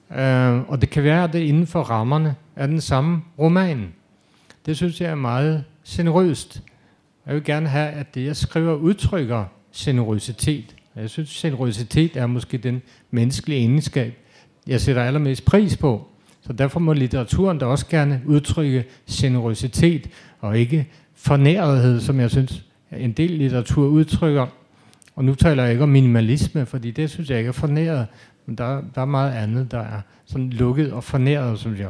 [0.10, 3.94] Uh, og det kan være, at det inden for rammerne af den samme roman.
[4.66, 6.62] Det synes jeg er meget generøst.
[7.26, 10.76] Jeg vil gerne have, at det, jeg skriver, udtrykker generøsitet.
[10.96, 14.14] Jeg synes, generøsitet er måske den menneskelige egenskab,
[14.68, 16.08] jeg sætter allermest pris på.
[16.42, 22.66] Så derfor må litteraturen da også gerne udtrykke generøsitet, og ikke fornærethed, som jeg synes,
[22.92, 24.48] en del litteratur udtrykker.
[25.16, 28.08] Og nu taler jeg ikke om minimalisme, fordi det synes jeg ikke er fornæret,
[28.46, 31.90] men der, der er meget andet, der er sådan lukket og fornæret, synes jeg.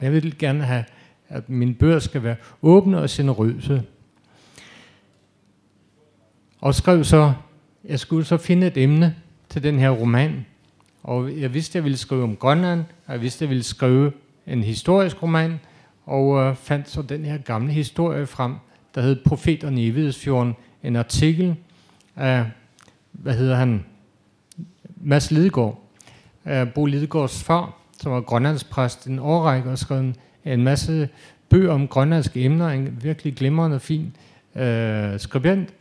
[0.00, 0.84] Jeg vil gerne have,
[1.32, 3.82] at mine bøger skal være åbne og generøse.
[6.60, 7.32] Og skrev så,
[7.84, 9.16] jeg skulle så finde et emne
[9.48, 10.46] til den her roman.
[11.02, 14.12] Og jeg vidste, jeg ville skrive om Grønland, og jeg vidste, jeg ville skrive
[14.46, 15.60] en historisk roman,
[16.06, 18.54] og øh, fandt så den her gamle historie frem,
[18.94, 21.56] der hed Profeterne i Videsfjorden, en artikel
[22.16, 22.46] af,
[23.12, 23.84] hvad hedder han,
[24.96, 25.84] Mads Lidegaard,
[26.44, 31.08] uh, Bo Lidegaards far, som var grønlandspræst en årrække og skrev en, en masse
[31.48, 34.16] bøger om grønlandske emner, en virkelig glimrende fin
[34.56, 35.74] øh, skribent.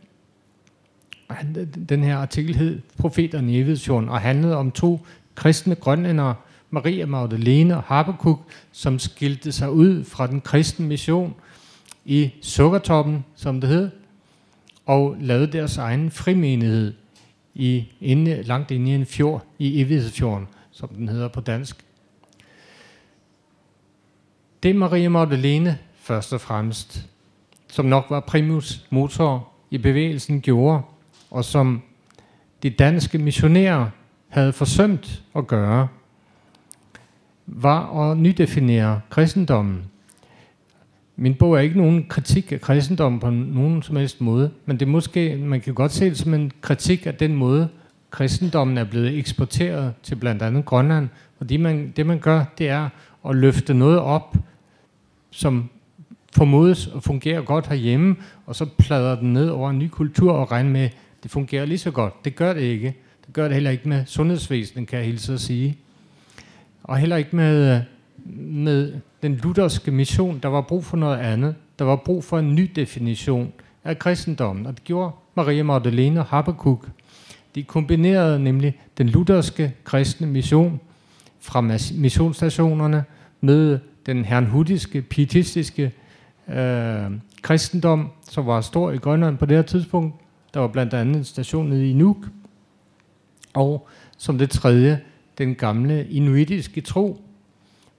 [1.89, 4.99] Den her artikel hed Profeterne i Evidsjorden, og handlede om to
[5.35, 6.35] kristne grønlændere,
[6.69, 8.39] Maria Magdalene og Habakkuk,
[8.71, 11.35] som skilte sig ud fra den kristne mission
[12.05, 13.89] i Sukkertoppen, som det hed,
[14.85, 16.93] og lavede deres egen frimenighed
[17.53, 21.85] i, inde, langt inde i en fjord i Evighedsfjorden, som den hedder på dansk.
[24.63, 27.09] Det Maria Magdalene først og fremmest,
[27.67, 30.81] som nok var primus motor i bevægelsen, gjorde,
[31.31, 31.81] og som
[32.63, 33.89] de danske missionærer
[34.27, 35.87] havde forsømt at gøre,
[37.45, 39.83] var at nydefinere kristendommen.
[41.15, 44.85] Min bog er ikke nogen kritik af kristendommen på nogen som helst måde, men det
[44.85, 47.69] er måske, man kan godt se det som en kritik af den måde,
[48.11, 51.09] kristendommen er blevet eksporteret til blandt andet Grønland.
[51.37, 52.89] Fordi man, det man gør, det er
[53.29, 54.35] at løfte noget op,
[55.31, 55.69] som
[56.35, 58.15] formodes at fungere godt herhjemme,
[58.45, 60.89] og så plader den ned over en ny kultur og regner med,
[61.23, 62.25] det fungerer lige så godt.
[62.25, 62.95] Det gør det ikke.
[63.25, 65.77] Det gør det heller ikke med sundhedsvæsenet, kan jeg hilse at sige.
[66.83, 67.81] Og heller ikke med,
[68.35, 70.39] med den lutherske mission.
[70.43, 71.55] Der var brug for noget andet.
[71.79, 73.53] Der var brug for en ny definition
[73.83, 76.87] af kristendommen, og det gjorde Maria Magdalene og Habakkuk.
[77.55, 80.79] De kombinerede nemlig den lutherske kristne mission
[81.39, 81.61] fra
[81.93, 83.03] missionsstationerne
[83.41, 85.91] med den hernhudiske, pietistiske
[86.49, 90.15] øh, kristendom, som var stor i Grønland på det her tidspunkt.
[90.53, 92.17] Der var blandt andet en station nede i Nuuk.
[93.53, 93.87] Og
[94.17, 95.01] som det tredje,
[95.37, 97.21] den gamle inuitiske tro,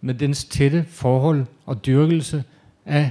[0.00, 2.44] med dens tætte forhold og dyrkelse
[2.86, 3.10] af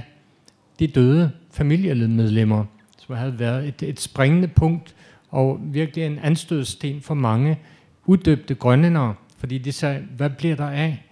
[0.78, 2.64] de døde familiemedlemmer,
[2.98, 4.94] som havde været et, et springende punkt
[5.30, 7.58] og virkelig en anstødsten for mange
[8.06, 11.06] uddøbte grønlændere, fordi de sagde, hvad bliver der af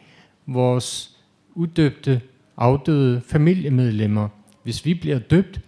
[0.46, 1.16] vores
[1.55, 2.20] udøbte,
[2.57, 4.28] afdøde familiemedlemmer,
[4.62, 5.61] hvis vi bliver døbt?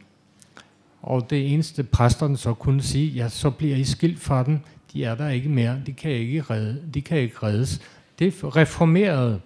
[1.02, 4.58] Og det eneste præsterne så kunne sige, ja, så bliver I skilt fra dem,
[4.92, 7.80] de er der ikke mere, de kan ikke, redde, de kan ikke reddes.
[8.18, 9.40] Det reformerede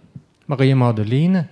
[0.47, 1.49] Maria Magdalene,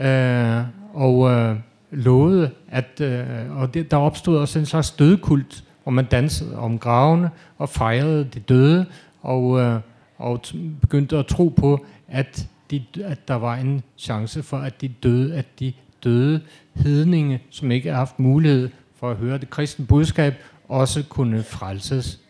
[0.00, 0.62] øh,
[0.94, 1.56] og øh,
[1.90, 6.78] lovede, at øh, og det, der opstod også en slags dødekult, hvor man dansede om
[6.78, 8.86] gravene og fejrede de døde,
[9.22, 9.80] og, øh,
[10.18, 10.40] og
[10.80, 15.36] begyndte at tro på, at, de, at der var en chance for, at de døde,
[15.36, 15.72] at de
[16.04, 16.40] døde
[16.74, 20.34] hedninge, som ikke har haft mulighed for at høre det kristne budskab,
[20.68, 22.20] også kunne frelses.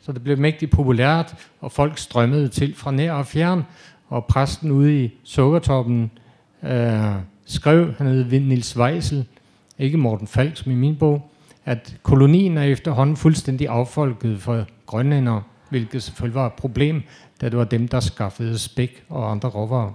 [0.00, 3.62] Så det blev mægtigt populært, og folk strømmede til fra nær og fjern,
[4.08, 6.10] og præsten ude i Sukkertoppen
[6.62, 9.26] øh, skrev, han hed Nils Weisel,
[9.78, 11.30] ikke Morten Falk som i min bog,
[11.64, 15.42] at kolonien er efterhånden fuldstændig affolket for grønlændere,
[15.74, 17.02] hvilket selvfølgelig var et problem,
[17.40, 19.92] da det var dem, der skaffede spæk og andre råvarer.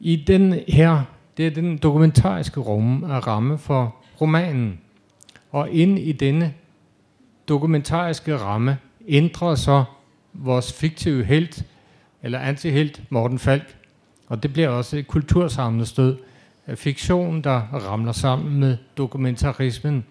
[0.00, 1.02] I den her,
[1.36, 4.80] det er den dokumentariske rum af ramme for romanen.
[5.50, 6.54] Og ind i denne
[7.48, 8.78] dokumentariske ramme
[9.08, 9.84] ændrer så
[10.32, 11.64] vores fiktive helt,
[12.22, 13.76] eller antihelt, Morten Falk.
[14.26, 16.18] Og det bliver også et kultursamlet stød
[16.74, 20.04] fiktion, der ramler sammen med dokumentarismen.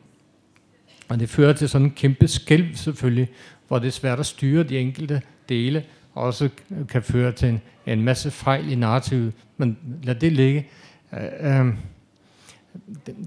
[1.09, 3.27] Og det fører til sådan en kæmpe skælv selvfølgelig,
[3.67, 5.83] hvor det er svært at styre de enkelte dele,
[6.13, 6.49] og også
[6.89, 9.33] kan føre til en, en masse fejl i narrativet.
[9.57, 10.67] Men lad det ligge.
[11.11, 11.67] Uh,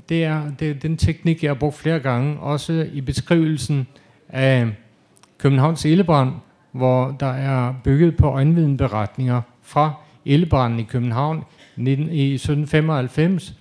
[0.08, 3.86] det er, det er den teknik, jeg har brugt flere gange, også i beskrivelsen
[4.28, 4.68] af
[5.38, 6.32] Københavns ildebrand,
[6.72, 11.44] hvor der er bygget på øjenvidenberetninger fra ildebranden i København
[11.76, 13.54] 19, i 1795,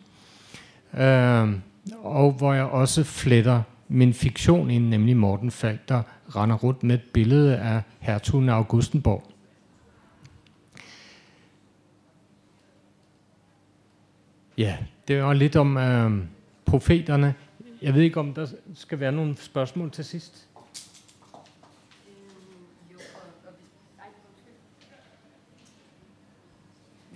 [0.98, 1.50] øh,
[2.04, 6.04] og hvor jeg også fletter min fiktion ind, nemlig Morten Falk, der
[6.36, 9.24] render rundt med et billede af hertugen Augustenborg.
[14.58, 14.78] Ja,
[15.08, 16.12] det var lidt om øh,
[16.66, 17.34] profeterne.
[17.82, 20.45] Jeg ved ikke, om der skal være nogle spørgsmål til sidst.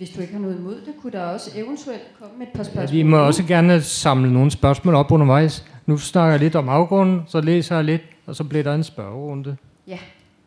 [0.00, 2.84] Hvis du ikke har noget imod det, kunne der også eventuelt komme et par spørgsmål.
[2.84, 5.64] Ja, vi må også gerne samle nogle spørgsmål op undervejs.
[5.86, 8.84] Nu snakker jeg lidt om afgrunden, så læser jeg lidt, og så bliver der en
[8.84, 9.56] spørgerunde.
[9.86, 9.98] Ja,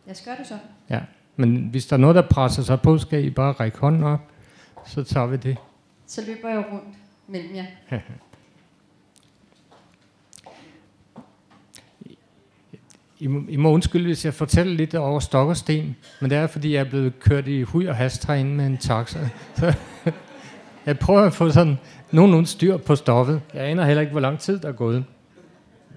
[0.08, 0.54] jeg skal det så.
[0.90, 1.00] Ja,
[1.36, 4.20] men hvis der er noget, der presser sig på, skal I bare række hånden op,
[4.86, 5.58] så tager vi det.
[6.08, 6.96] Så løber jeg rundt
[7.28, 7.66] mellem jer.
[13.24, 16.38] I må, I må undskylde, hvis jeg fortæller lidt over stok og sten, men det
[16.38, 19.20] er, fordi jeg er blevet kørt i hui og hast herinde med en taxa.
[19.58, 19.74] Så
[20.86, 21.78] jeg prøver at få sådan
[22.12, 23.42] nogenlunde styr på stoffet.
[23.54, 25.06] Jeg aner heller ikke, hvor lang tid der er gået.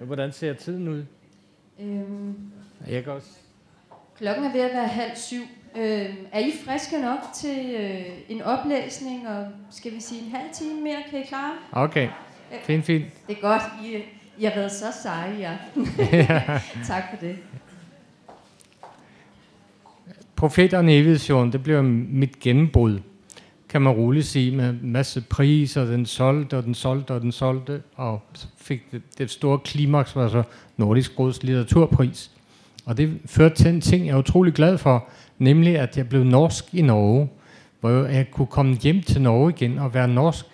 [0.01, 1.05] Hvordan ser tiden ud?
[1.79, 2.35] Øhm,
[2.89, 3.29] jeg kan også...
[4.17, 5.41] Klokken er ved at være halv syv.
[5.75, 10.49] Øh, er I friske nok til øh, en oplæsning, og skal vi sige en halv
[10.53, 10.97] time mere?
[11.09, 11.53] Kan I klare?
[11.71, 12.09] Okay,
[12.63, 13.05] fint, fint.
[13.27, 13.61] Det er godt.
[13.83, 13.95] I,
[14.39, 15.85] I har været så seje i aften.
[16.93, 17.35] tak for det.
[20.35, 22.99] Profeterne i vision, det blev mit gennembrud,
[23.69, 27.81] kan man roligt sige, med masse priser, den solgte, og den solgte, og den solgte,
[27.95, 30.43] og så fik det, det store klimaks, var så
[30.77, 32.31] Nordisk Råds litteraturpris.
[32.85, 35.07] Og det førte til en ting, jeg er utrolig glad for,
[35.37, 37.29] nemlig at jeg blev norsk i Norge,
[37.79, 40.45] hvor jeg kunne komme hjem til Norge igen og være norsk,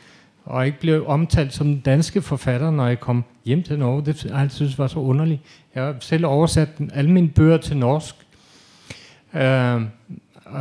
[0.45, 4.05] og ikke blev omtalt som danske forfatter, når jeg kom hjem til Norge.
[4.05, 5.41] Det jeg synes var så underligt.
[5.75, 8.15] Jeg har selv oversat alle mine bøger til norsk,
[9.33, 9.81] øh,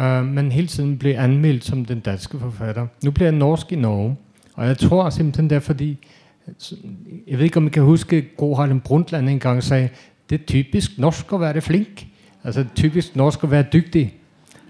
[0.01, 2.87] øh, men hele tiden blev anmeldt som den danske forfatter.
[3.05, 4.17] Nu bliver jeg norsk i Norge,
[4.55, 5.99] og jeg tror simpelthen det fordi,
[7.29, 9.89] jeg ved ikke om I kan huske, Gro Harlem Brundtland engang sagde,
[10.31, 12.07] det er typisk norsk at være det flink.
[12.45, 14.15] Altså typisk norsk at være dygtig.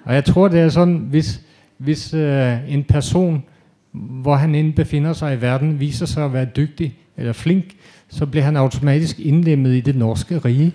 [0.05, 1.41] Og jeg tror, det er sådan, hvis,
[1.77, 3.45] hvis øh, en person,
[3.93, 7.65] hvor han end befinder sig i verden, viser sig at være dygtig eller flink,
[8.09, 10.73] så bliver han automatisk indlemmet i det norske rige.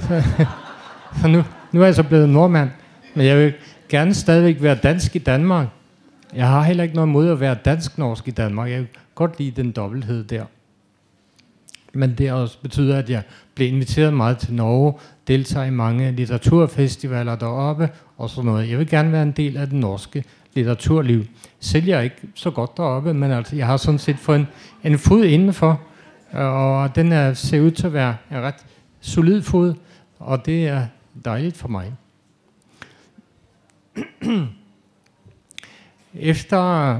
[0.00, 0.22] Så,
[1.20, 2.70] så nu, nu er jeg så blevet nordmand,
[3.14, 3.52] men jeg vil
[3.88, 5.66] gerne stadigvæk være dansk i Danmark.
[6.34, 8.70] Jeg har heller ikke noget mod at være dansk-norsk i Danmark.
[8.70, 10.44] Jeg kan godt lide den dobbelthed der.
[11.92, 13.22] Men det også betyder, at jeg
[13.54, 14.94] blev inviteret meget til Norge,
[15.28, 18.70] deltager i mange litteraturfestivaler deroppe og sådan noget.
[18.70, 20.24] Jeg vil gerne være en del af det norske
[20.54, 21.24] litteraturliv.
[21.60, 24.46] Selv jeg er ikke så godt deroppe, men altså, jeg har sådan set fået en,
[24.84, 25.80] en fod indenfor,
[26.32, 28.66] og den er, ser ud til at være en ret
[29.00, 29.74] solid fod,
[30.18, 30.86] og det er
[31.24, 31.92] dejligt for mig.
[36.14, 36.94] Efter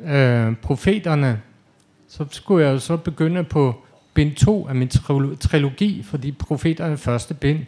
[0.00, 1.40] øh, profeterne,
[2.08, 3.74] så skulle jeg jo så begynde på
[4.14, 4.88] bind 2 af min
[5.40, 7.58] trilogi, fordi profeterne første bind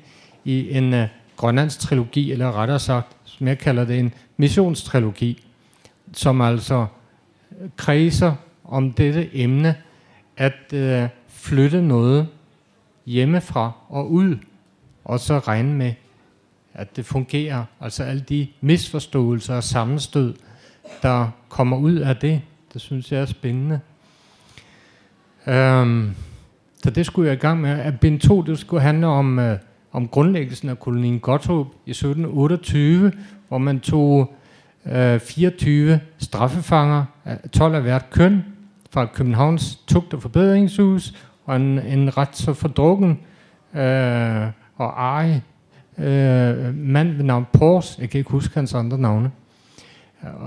[0.45, 5.45] i en øh, Grønlands trilogi, eller rettere sagt, som jeg kalder det, en missionstrilogi,
[6.13, 6.87] som altså
[7.61, 8.35] øh, kredser
[8.65, 9.77] om dette emne,
[10.37, 12.29] at øh, flytte noget
[13.07, 14.37] hjemmefra og ud,
[15.05, 15.93] og så regne med,
[16.75, 17.65] at det fungerer.
[17.81, 20.35] Altså alle de misforståelser og sammenstød,
[21.03, 23.81] der kommer ud af det, det synes jeg er spændende.
[25.47, 26.15] Øhm,
[26.83, 27.71] så det skulle jeg i gang med.
[27.71, 29.59] At bind 2, det skulle handle om, øh,
[29.93, 33.13] om grundlæggelsen af kolonien Gotthåb i 1728,
[33.49, 34.35] hvor man tog
[34.87, 37.05] øh, 24 straffefanger,
[37.53, 38.45] 12 af hvert køn,
[38.91, 43.11] fra Københavns tugt- og forbedringshus, og en, en ret så fordrukken
[43.75, 44.47] øh,
[44.77, 45.41] og ej
[45.99, 49.31] øh, mand ved navn Pors, jeg kan ikke huske hans andre navne,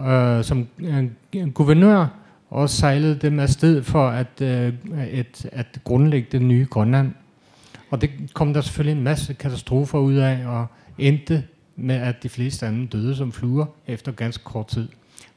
[0.08, 1.08] øh, som øh,
[1.54, 2.08] guvernør
[2.50, 7.12] og sejlede dem afsted for at, øh, at, at grundlægge det nye Grønland.
[7.90, 10.66] Og det kom der selvfølgelig en masse katastrofer ud af, og
[10.98, 11.44] endte
[11.82, 14.88] med, at de fleste andre døde som fluer efter ganske kort tid.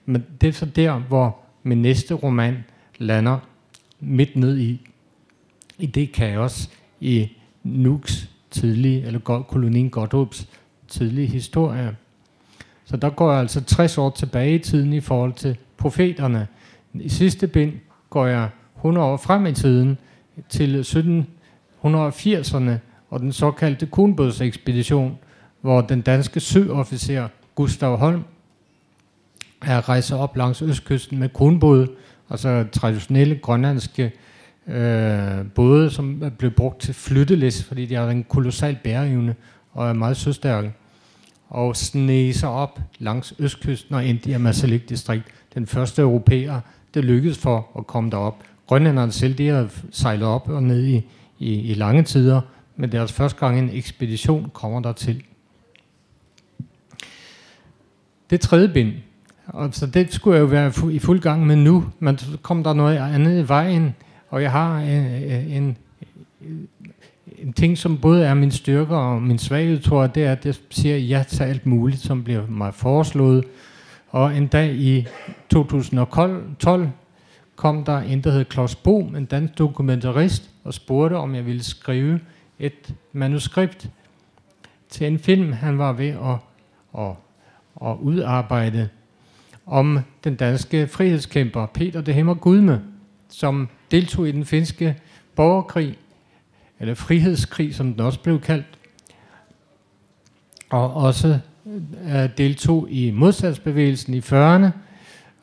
[0.06, 2.64] Men det er så der, hvor min næste roman
[2.98, 3.38] lander
[4.00, 4.80] midt ned i,
[5.78, 6.70] i det kaos
[7.00, 7.28] i
[7.62, 10.48] Nuks tidlige, eller kolonien Godthåbs
[10.88, 11.96] tidlige historie.
[12.84, 16.48] Så der går jeg altså 60 år tilbage i tiden i forhold til profeterne,
[16.94, 17.72] i sidste bind
[18.10, 19.98] går jeg 100 år frem i tiden
[20.48, 20.80] til
[21.84, 22.70] 1780'erne
[23.10, 25.18] og den såkaldte Kunbådsekspedition,
[25.64, 28.24] hvor den danske søofficer Gustav Holm
[29.62, 31.88] er rejser op langs østkysten med kronbåde,
[32.30, 34.12] altså traditionelle grønlandske
[34.66, 39.34] øh, både, som blev brugt til flyttelæs, fordi de har en kolossal bæreevne
[39.72, 40.72] og er meget søstærke,
[41.48, 45.24] og sneser op langs østkysten og ind i Amazalik distrikt.
[45.54, 46.60] Den første europæer,
[46.94, 48.36] det lykkedes for at komme derop.
[48.66, 51.06] Grønlænderne selv, de har sejlet op og ned i,
[51.38, 52.40] i, i lange tider,
[52.76, 55.22] men deres første gang en ekspedition kommer der til.
[58.30, 58.92] Det tredje bind,
[59.46, 62.64] og så det skulle jeg jo være i fuld gang med nu, men så kom
[62.64, 63.94] der noget andet i vejen,
[64.30, 65.76] og jeg har øh, øh, en,
[66.40, 66.68] en,
[67.38, 70.46] en ting, som både er min styrke og min svaghed, tror jeg, det er, at
[70.46, 73.44] jeg siger ja til alt muligt, som bliver mig foreslået,
[74.08, 75.06] og en dag i
[75.50, 76.88] 2012
[77.56, 81.62] kom der en, der hed Klaus Bohm, en dansk dokumentarist, og spurgte, om jeg ville
[81.62, 82.20] skrive
[82.58, 83.90] et manuskript
[84.88, 86.36] til en film, han var ved at,
[86.98, 87.12] at,
[87.74, 88.88] og udarbejde
[89.66, 92.82] om den danske frihedskæmper Peter de Hemmer Gudme,
[93.28, 94.96] som deltog i den finske
[95.36, 95.98] borgerkrig,
[96.80, 98.78] eller frihedskrig, som den også blev kaldt,
[100.70, 101.38] og også
[102.04, 104.66] øh, deltog i modstandsbevægelsen i 40'erne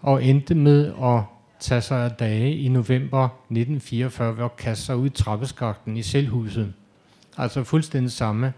[0.01, 1.21] og endte med at
[1.59, 6.01] tage sig af dage i november 1944 ved at kaste sig ud i trappeskakten i
[6.01, 6.73] selvhuset.
[7.37, 8.53] Altså fuldstændig samme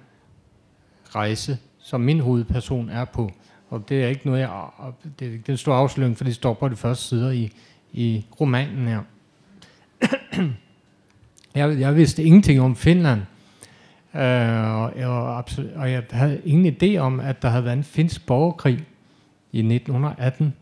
[1.16, 3.32] rejse, som min hovedperson er på.
[3.74, 4.50] Og det er ikke noget, jeg,
[5.20, 7.52] det er den store afsløring, for det står på de første sider i,
[7.94, 9.02] i romanen her.
[11.56, 13.22] jeg, jeg vidste ingenting om Finland,
[14.16, 17.84] øh, og, og, absolut, og jeg havde ingen idé om, at der havde været en
[17.84, 18.86] finsk borgerkrig
[19.52, 20.54] i 1918.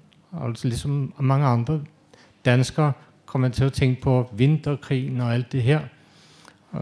[0.44, 1.82] Altså ligesom mange andre
[2.46, 2.94] danskere
[3.26, 5.80] kommer til at tænke på vinterkrigen og alt det her.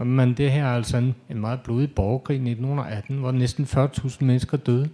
[0.04, 4.24] Men det her er altså en, en meget blodig borgerkrig i 1918, hvor næsten 40.000
[4.24, 4.88] mennesker døde.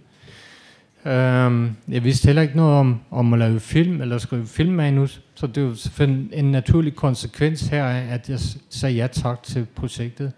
[1.07, 5.47] Um, jeg vidste heller ikke noget om, om at lave film eller skrive filmmanus, så
[5.47, 8.39] det var selvfølgelig en naturlig konsekvens her at jeg
[8.69, 10.31] sagde ja tak til projektet.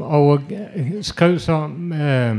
[0.00, 0.40] Og
[0.76, 2.38] øh, skrev så uh,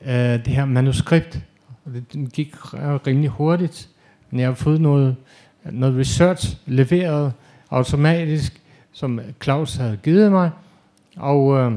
[0.00, 1.40] uh, det her manuskript,
[1.84, 3.88] og det gik rimelig hurtigt.
[4.30, 5.16] Men jeg har fået noget,
[5.64, 7.32] noget research leveret
[7.70, 8.62] automatisk,
[8.92, 10.50] som Claus havde givet mig,
[11.16, 11.72] og, øh,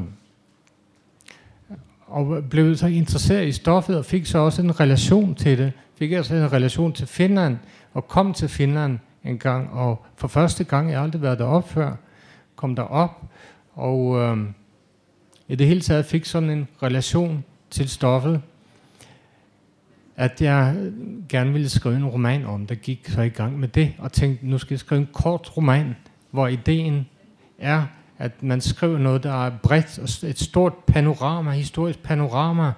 [2.10, 5.72] og blev så interesseret i stoffet, og fik så også en relation til det.
[5.98, 7.58] Fik altså en relation til Finland,
[7.94, 11.70] og kom til Finland en gang, og for første gang, jeg har aldrig været derop
[11.70, 11.96] før,
[12.56, 13.24] kom der op,
[13.74, 14.38] og øh,
[15.48, 18.42] i det hele taget fik sådan en relation til stoffet,
[20.16, 20.92] at jeg
[21.30, 24.48] gerne ville skrive en roman om, der gik så i gang med det, og tænkte,
[24.48, 25.96] nu skal jeg skrive en kort roman,
[26.32, 27.08] hvor ideen
[27.58, 27.86] er,
[28.20, 32.72] at man skriver noget, der er bredt og et stort panorama, historisk panorama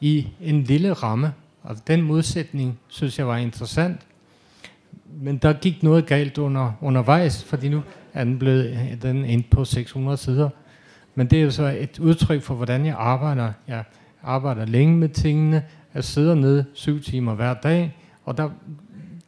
[0.00, 1.32] i en lille ramme.
[1.62, 4.00] Og den modsætning synes jeg var interessant.
[5.20, 7.82] Men der gik noget galt under, undervejs, fordi nu
[8.14, 10.48] er den blevet den ind på 600 sider.
[11.14, 13.52] Men det er jo så et udtryk for, hvordan jeg arbejder.
[13.68, 13.84] Jeg
[14.22, 15.62] arbejder længe med tingene.
[15.94, 18.50] Jeg sidder ned syv timer hver dag, og der,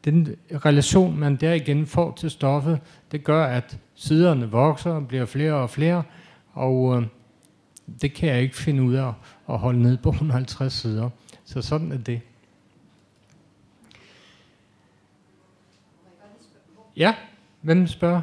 [0.07, 2.81] den relation, man der igen får til stoffet,
[3.13, 6.03] det gør, at siderne vokser og bliver flere og flere,
[6.53, 7.07] og øh,
[8.01, 9.13] det kan jeg ikke finde ud af
[9.49, 11.11] at holde ned på 150 sider.
[11.45, 12.21] Så sådan er det.
[16.97, 17.15] Ja,
[17.61, 18.23] hvem spørger?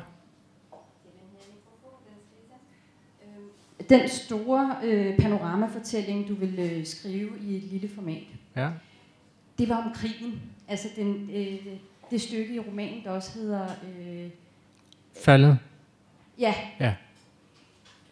[3.90, 8.24] Den store øh, panoramafortælling, du vil øh, skrive i et lille format,
[8.56, 8.70] ja.
[9.58, 10.42] Det var om krigen.
[10.68, 11.60] Altså den, øh,
[12.12, 13.64] det stykke i romanen, der også hedder...
[13.64, 14.30] Øh,
[15.24, 15.58] Faldet?
[16.40, 16.54] Ja.
[16.80, 16.94] Ja.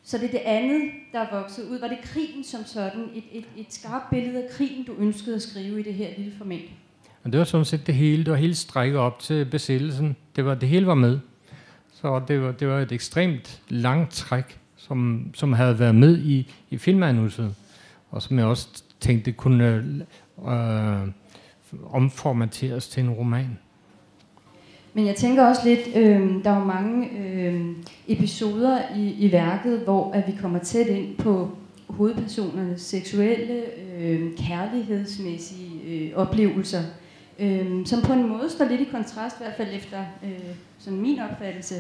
[0.04, 0.82] Så det er det andet,
[1.12, 1.80] der er vokset ud.
[1.80, 3.10] Var det krigen som sådan?
[3.16, 6.34] Et, et, et skarpt billede af krigen, du ønskede at skrive i det her lille
[6.38, 6.62] format?
[7.24, 8.24] Og det var sådan set det hele.
[8.24, 10.16] Det var helt strækket op til besættelsen.
[10.36, 11.20] Det, var, det hele var med.
[11.94, 16.54] Så det var, det var et ekstremt langt træk, som, som havde været med i,
[16.70, 17.56] i filmmanuset.
[18.10, 19.66] Og som jeg også tænkte kunne
[20.48, 21.08] øh,
[21.90, 23.58] omformateres til en roman.
[24.94, 27.76] Men jeg tænker også lidt, øh, der er jo mange øh,
[28.08, 31.50] episoder i, i værket, hvor at vi kommer tæt ind på
[31.88, 33.64] hovedpersonernes seksuelle,
[34.00, 36.82] øh, kærlighedsmæssige øh, oplevelser,
[37.40, 41.00] øh, som på en måde står lidt i kontrast, i hvert fald efter øh, sådan
[41.00, 41.76] min opfattelse,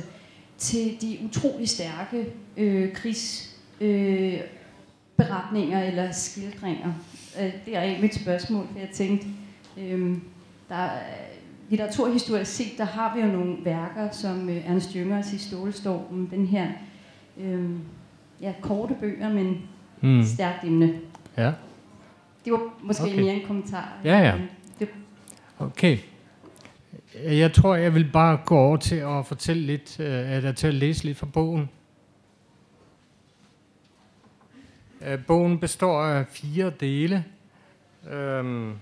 [0.58, 2.26] til de utrolig stærke
[2.58, 6.94] øh, krigsberetninger øh, eller skildringer.
[7.42, 9.28] Øh, det er mit spørgsmål, for jeg tænkte,
[9.78, 10.18] øh,
[10.70, 10.90] der
[11.70, 16.46] litteraturhistorisk set, der har vi jo nogle værker, som øh, Ernst Jüngers i Stålstormen, den
[16.46, 16.68] her
[17.38, 17.70] øh,
[18.42, 19.62] ja, korte bøger, men
[20.02, 20.24] mm.
[20.24, 21.00] stærkt emne.
[21.38, 21.52] Ja.
[22.46, 23.20] Det var måske okay.
[23.20, 23.94] mere en kommentar.
[24.04, 24.38] Ja, ja.
[24.80, 24.90] Det...
[25.60, 25.98] Okay.
[27.16, 30.74] Jeg tror, jeg vil bare gå over til at fortælle lidt, øh, eller til at
[30.74, 31.70] læse lidt fra bogen.
[35.08, 37.26] Øh, bogen består af fire dele.
[38.12, 38.74] Øhm,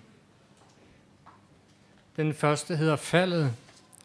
[2.19, 3.51] den første hedder Faldet,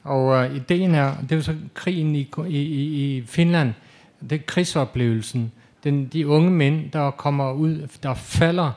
[0.03, 2.59] og øh, ideen er, det er jo så krigen i, i,
[3.17, 3.73] i Finland,
[4.31, 5.53] det er krigsoplevelsen.
[5.85, 8.73] Den, de unge mænd, der kommer ud, der falder,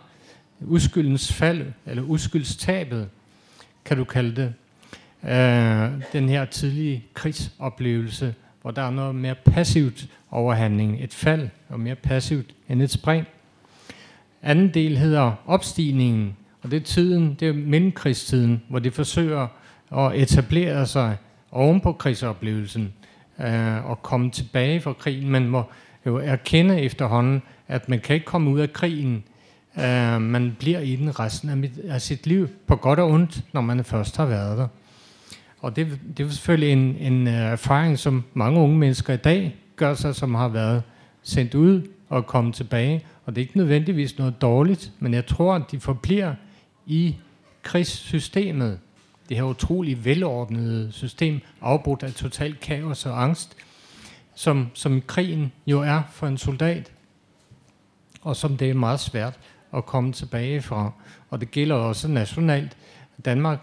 [0.61, 3.09] uskyldens fald, eller uskyldstabet,
[3.85, 4.53] kan du kalde det.
[5.31, 11.03] Øh, den her tidlige krigsoplevelse, hvor der er noget mere passivt overhandling.
[11.03, 13.25] Et fald og mere passivt end et spring.
[14.41, 19.47] Anden del hedder opstigningen, og det er tiden, det er mellemkrigstiden, hvor de forsøger
[19.97, 21.17] at etablere sig
[21.51, 22.93] oven på krigsoplevelsen
[23.39, 25.29] øh, og komme tilbage fra krigen.
[25.29, 25.63] Man må
[26.05, 29.23] jo erkende efterhånden, at man kan ikke komme ud af krigen.
[29.77, 33.43] Øh, man bliver i den resten af, mit, af sit liv, på godt og ondt,
[33.53, 34.67] når man først har været der.
[35.59, 39.55] Og det, det er selvfølgelig en, en øh, erfaring, som mange unge mennesker i dag
[39.75, 40.83] gør sig, som har været
[41.23, 43.05] sendt ud og kommet tilbage.
[43.25, 46.33] Og det er ikke nødvendigvis noget dårligt, men jeg tror, at de forbliver
[46.87, 47.15] i
[47.63, 48.79] krigssystemet,
[49.29, 53.55] det her utrolig velordnede system, afbrudt af total kaos og angst,
[54.35, 56.91] som, som krigen jo er for en soldat.
[58.21, 59.39] og som det er meget svært
[59.73, 60.91] at komme tilbage fra.
[61.29, 62.77] Og det gælder også nationalt.
[63.25, 63.59] Danmark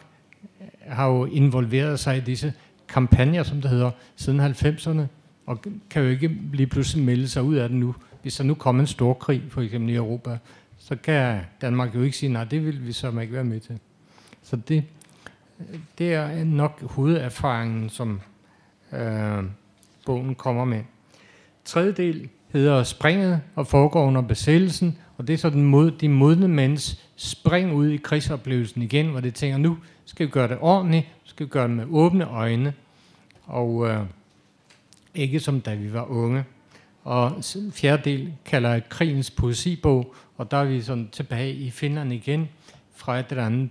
[0.89, 2.53] har jo involveret sig i disse
[2.89, 5.03] kampagner, som det hedder, siden 90'erne,
[5.47, 7.95] og kan jo ikke lige pludselig melde sig ud af det nu.
[8.23, 10.39] Hvis der nu kommer en stor krig, for eksempel i Europa,
[10.85, 13.79] så kan Danmark jo ikke sige, nej, det vil vi så ikke være med til.
[14.43, 14.85] Så det,
[15.99, 18.21] det er nok hovederfaringen, som
[18.93, 19.45] øh,
[20.07, 20.83] bogen kommer med.
[21.65, 26.09] Tredje del hedder Springet og foregår under besættelsen, og det er så den mod, de
[26.09, 30.59] modne mænds spring ud i krigsoplevelsen igen, hvor det tænker, nu skal vi gøre det
[30.61, 32.75] ordentligt, skal vi gøre det med åbne øjne,
[33.45, 34.01] og øh,
[35.15, 36.45] ikke som da vi var unge.
[37.05, 37.33] Og
[37.73, 42.49] fjerde del kalder jeg krigens poesibog, og der er vi sådan tilbage i Finland igen,
[42.95, 43.71] fra et eller andet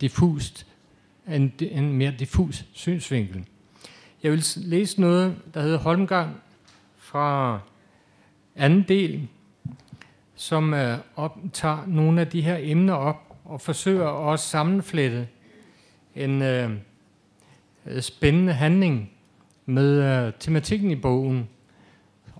[0.00, 0.66] diffust,
[1.28, 3.44] en, en mere diffus synsvinkel.
[4.22, 6.36] Jeg vil læse noget, der hedder Holmgang
[6.96, 7.60] fra
[8.56, 9.28] anden del,
[10.34, 15.28] som øh, optager nogle af de her emner op og forsøger også sammenflette
[16.14, 16.70] en øh,
[18.00, 19.10] spændende handling
[19.66, 21.48] med øh, tematikken i bogen,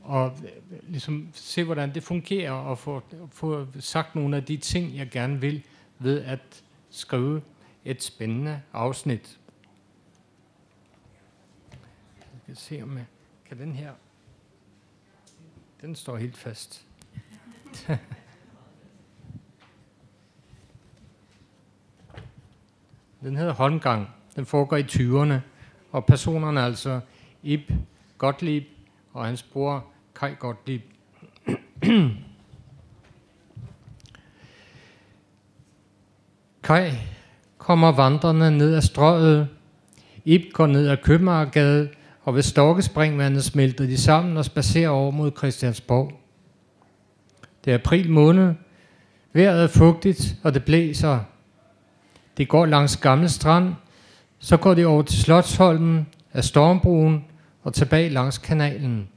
[0.05, 4.97] og øh, ligesom se, hvordan det fungerer, og få, få sagt nogle af de ting,
[4.97, 5.65] jeg gerne vil,
[5.99, 7.43] ved at skrive
[7.85, 9.41] et spændende afsnit.
[12.21, 13.07] Jeg skal se, om jeg
[13.49, 13.93] kan den her...
[15.81, 16.87] Den står helt fast.
[23.23, 24.09] den hedder Håndgang.
[24.37, 25.35] Den foregår i 20'erne,
[25.93, 27.01] og personerne er altså
[27.43, 27.71] Ib
[28.19, 28.65] Gottlieb
[29.13, 30.83] og hans bror Kai Gottlieb.
[36.63, 36.91] Kai
[37.59, 39.49] kommer vandrende ned ad strøget.
[40.25, 41.89] Ib går ned ad Købmagergade,
[42.23, 46.13] og ved Storkespringvandet smelter de sammen og spacerer over mod Christiansborg.
[47.65, 48.55] Det er april måned.
[49.33, 51.21] Vejret er fugtigt, og det blæser.
[52.37, 53.75] Det går langs Gamle Strand,
[54.39, 57.25] så går de over til Slotsholmen af Stormbroen
[57.63, 59.09] og tilbage langs kanalen.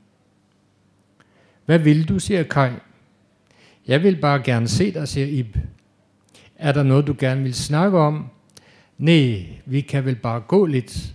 [1.67, 2.71] Hvad vil du, siger Kai.
[3.87, 5.57] Jeg vil bare gerne se dig, siger Ib.
[6.55, 8.29] Er der noget, du gerne vil snakke om?
[8.97, 11.13] Nej, vi kan vel bare gå lidt.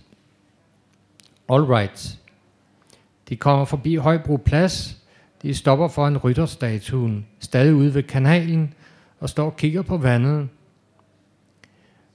[1.49, 2.19] All right.
[3.29, 4.97] De kommer forbi Højbro Plads.
[5.41, 8.73] De stopper foran rytterstatuen, stadig ude ved kanalen,
[9.19, 10.49] og står og kigger på vandet.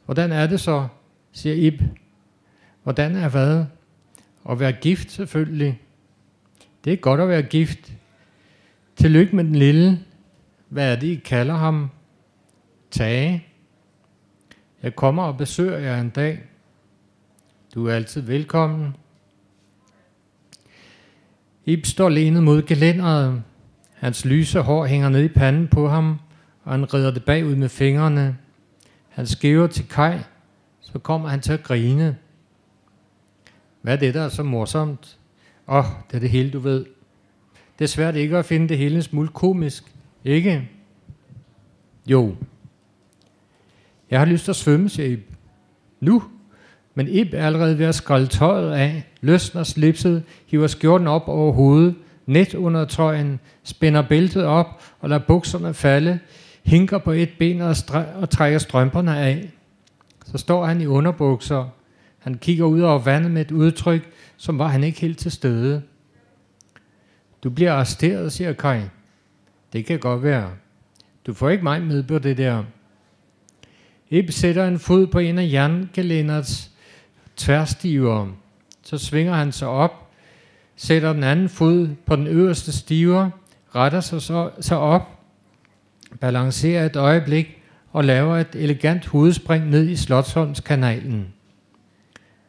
[0.04, 0.88] Hvordan er det så,
[1.32, 1.82] siger Ib.
[2.82, 3.64] Hvordan er hvad?
[4.50, 5.80] At være gift selvfølgelig.
[6.84, 7.92] Det er godt at være gift.
[8.98, 10.00] Tillykke med den lille.
[10.68, 11.90] Hvad er det, I kalder ham?
[12.90, 13.46] Tage.
[14.82, 16.42] Jeg kommer og besøger jer en dag.
[17.74, 18.96] Du er altid velkommen.
[21.64, 23.42] Ib står lænet mod gelænderet.
[23.94, 26.20] Hans lyse hår hænger ned i panden på ham,
[26.64, 28.36] og han redder det bagud med fingrene.
[29.08, 30.18] Han skæver til Kai,
[30.80, 32.16] så kommer han til at grine.
[33.82, 35.18] Hvad er det, der er så morsomt?
[35.68, 36.97] Åh, oh, det er det hele, du ved.
[37.78, 39.84] Det er svært ikke at finde det hele en smule komisk,
[40.24, 40.68] ikke?
[42.06, 42.34] Jo.
[44.10, 45.30] Jeg har lyst til at svømme, siger Ib.
[46.00, 46.22] Nu?
[46.94, 51.52] Men Ib er allerede ved at skrælle tøjet af, løsner slipset, hiver skjorten op over
[51.52, 51.94] hovedet,
[52.26, 56.18] net under trøjen, spænder bæltet op og lader bukserne falde,
[56.64, 57.76] hinker på et ben og,
[58.14, 59.50] og trækker strømperne af.
[60.26, 61.68] Så står han i underbukser.
[62.18, 65.82] Han kigger ud over vandet med et udtryk, som var han ikke helt til stede.
[67.44, 68.80] Du bliver arresteret, siger Kai.
[69.72, 70.50] Det kan godt være.
[71.26, 72.64] Du får ikke mig med på det der.
[74.10, 76.70] Ib sætter en fod på en af jerngelænders
[77.36, 78.26] tværstiver.
[78.82, 80.10] Så svinger han sig op,
[80.76, 83.30] sætter den anden fod på den øverste stiver,
[83.74, 85.02] retter sig så, så op,
[86.20, 87.62] balancerer et øjeblik
[87.92, 91.34] og laver et elegant hovedspring ned i Slotsholmskanalen.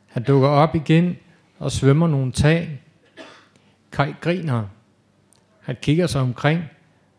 [0.07, 1.17] Han dukker op igen
[1.59, 2.81] og svømmer nogle tag.
[3.91, 4.67] Kai griner.
[5.70, 6.63] Han kigger sig omkring,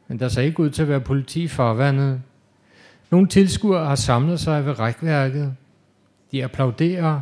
[0.08, 2.22] men der ser ikke ud til at være politi i farvandet.
[3.10, 5.56] Nogle tilskuere har samlet sig ved rækværket.
[6.32, 7.20] De applauderer.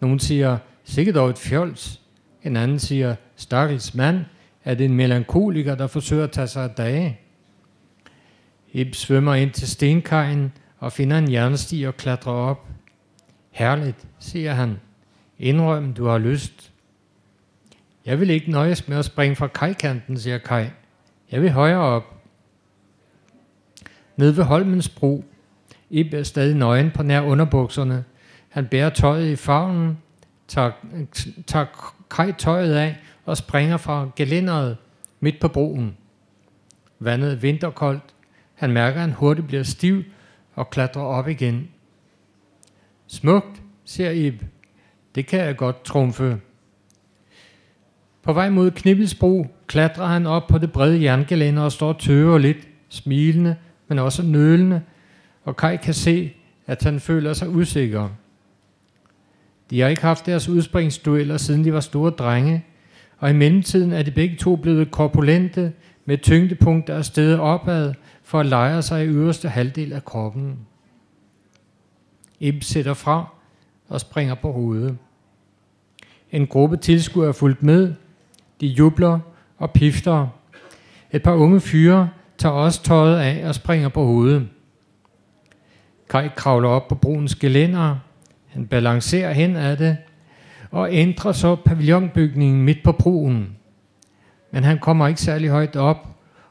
[0.00, 2.00] Nogle siger, sikkert dog et fjols.
[2.42, 4.24] En anden siger, stakkels mand,
[4.64, 7.20] er det en melankoliker, der forsøger at tage sig af dage.
[8.72, 12.68] Ib svømmer ind til stenkajen og finder en jernstig og klatrer op.
[13.50, 14.76] Herligt, siger han.
[15.38, 16.69] Indrøm, du har lyst.
[18.10, 20.66] Jeg vil ikke nøjes med at springe fra kajkanten, siger Kai.
[21.30, 22.22] Jeg vil højere op.
[24.16, 25.24] Nede ved Holmens bro.
[25.90, 28.04] Ib er stadig nøgen på nær underbukserne.
[28.48, 29.98] Han bærer tøjet i favnen,
[30.48, 30.70] tager,
[31.46, 34.76] tager tøjet af og springer fra gelænderet
[35.20, 35.96] midt på broen.
[36.98, 38.14] Vandet er vinterkoldt.
[38.54, 40.02] Han mærker, at han hurtigt bliver stiv
[40.54, 41.68] og klatrer op igen.
[43.06, 44.42] Smukt, siger Ib.
[45.14, 46.40] Det kan jeg godt trumfe.
[48.22, 52.68] På vej mod Knibbelsbro klatrer han op på det brede jerngelænder og står tøver lidt,
[52.88, 53.56] smilende,
[53.88, 54.82] men også nølende,
[55.44, 56.32] og Kai kan se,
[56.66, 58.08] at han føler sig usikker.
[59.70, 62.64] De har ikke haft deres udspringsdueller, siden de var store drenge,
[63.18, 65.72] og i mellemtiden er de begge to blevet korpulente
[66.04, 70.58] med tyngdepunkter er stedet opad for at lejre sig i øverste halvdel af kroppen.
[72.40, 73.34] Ib sætter fra
[73.88, 74.98] og springer på hovedet.
[76.30, 77.94] En gruppe tilskuere er fulgt med.
[78.60, 79.18] De jubler
[79.58, 80.26] og pifter.
[81.12, 82.08] Et par unge fyre
[82.38, 84.48] tager også tøjet af og springer på hovedet.
[86.10, 87.96] Kai kravler op på brunens gelænder.
[88.46, 89.96] Han balancerer hen ad det
[90.70, 93.56] og ændrer så pavillonbygningen midt på broen.
[94.50, 96.08] Men han kommer ikke særlig højt op,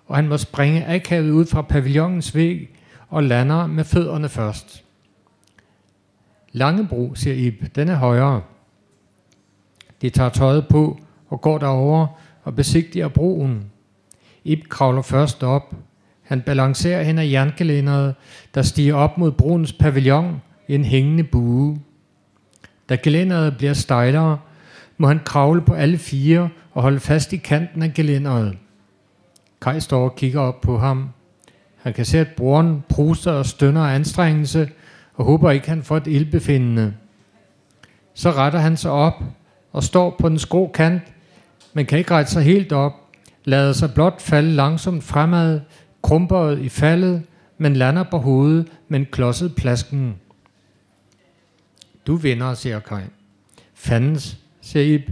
[0.07, 2.70] og han må springe akavet ud fra pavillonens væg
[3.10, 4.84] og lander med fødderne først.
[6.51, 8.41] Langebro, siger Ib, den er højere.
[10.01, 10.99] De tager tøjet på
[11.30, 12.07] og går derover
[12.43, 13.71] og besigtiger broen.
[14.43, 15.75] Ib kravler først op.
[16.21, 18.15] Han balancerer hen ad jerngelænderet,
[18.55, 21.80] der stiger op mod broens pavillon i en hængende bue.
[22.89, 24.38] Da gelænderet bliver stejlere,
[24.97, 28.57] må han kravle på alle fire og holde fast i kanten af gelænderet.
[29.61, 31.09] Kai står og kigger op på ham.
[31.77, 34.69] Han kan se, at broren pruster og stønner af anstrengelse,
[35.15, 36.93] og håber ikke, han får et ildbefindende.
[38.13, 39.23] Så retter han sig op
[39.71, 41.01] og står på den skrå kant,
[41.80, 42.93] men kan ikke rette sig helt op,
[43.45, 45.61] lader sig blot falde langsomt fremad,
[46.01, 47.23] krumperet i faldet,
[47.57, 50.15] men lander på hovedet med en klodset plasken.
[52.07, 53.01] Du vinder, siger Kai.
[53.73, 55.09] Fandens, siger Ib.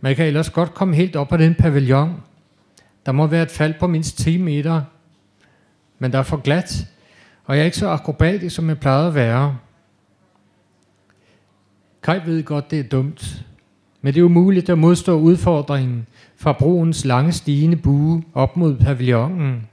[0.00, 2.22] Man kan ellers godt komme helt op på den pavillon.
[3.06, 4.82] Der må være et fald på mindst 10 meter.
[5.98, 6.86] Men der er for glat,
[7.44, 9.58] og jeg er ikke så akrobatisk, som jeg plejede at være.
[12.02, 13.44] Kai ved godt, det er dumt,
[14.02, 19.68] men det er umuligt at modstå udfordringen fra broens lange stigende bue op mod pavillonen.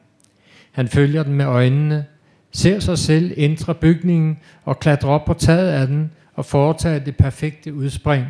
[0.72, 2.06] Han følger den med øjnene,
[2.52, 7.18] ser sig selv ændre bygningen og klatre op på taget af den og foretage det
[7.18, 8.26] perfekte udspring.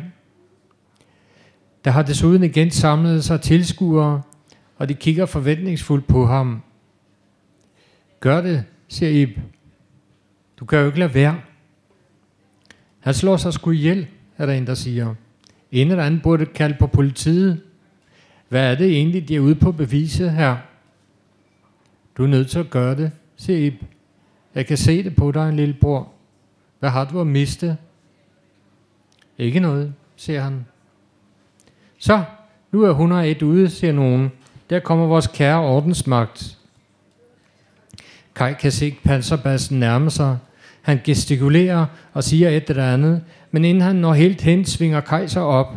[1.84, 4.22] Der har desuden igen samlet sig tilskuere,
[4.76, 6.62] og de kigger forventningsfuldt på ham.
[8.20, 9.38] Gør det, siger Ib.
[10.60, 11.40] Du kan jo ikke lade være.
[13.00, 14.06] Han slår sig sgu ihjel,
[14.38, 15.14] er der en, der siger.
[15.72, 17.60] En eller anden burde kalde på politiet.
[18.48, 20.56] Hvad er det egentlig, de er ude på bevise her?
[22.16, 23.82] Du er nødt til at gøre det, siger Ib.
[24.54, 26.08] Jeg kan se det på dig, lille bror.
[26.78, 27.76] Hvad har du at miste?
[29.38, 30.66] Ikke noget, siger han.
[31.98, 32.22] Så,
[32.72, 34.32] nu er 101 ude, siger nogen.
[34.70, 36.58] Der kommer vores kære ordensmagt.
[38.34, 40.38] Kai kan se panserbassen nærme sig.
[40.82, 45.40] Han gestikulerer og siger et eller andet, men inden han når helt hen, svinger kejser
[45.40, 45.74] op.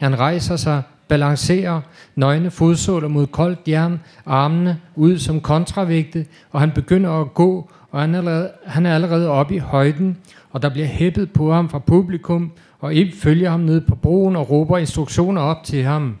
[0.00, 1.80] Han rejser sig, balancerer,
[2.14, 8.00] nøgne fodsåler mod koldt jern, armene ud som kontravægte, og han begynder at gå, og
[8.00, 10.16] han er allerede, han er allerede oppe i højden,
[10.50, 14.36] og der bliver hæppet på ham fra publikum, og Ib følger ham ned på broen
[14.36, 16.16] og råber instruktioner op til ham.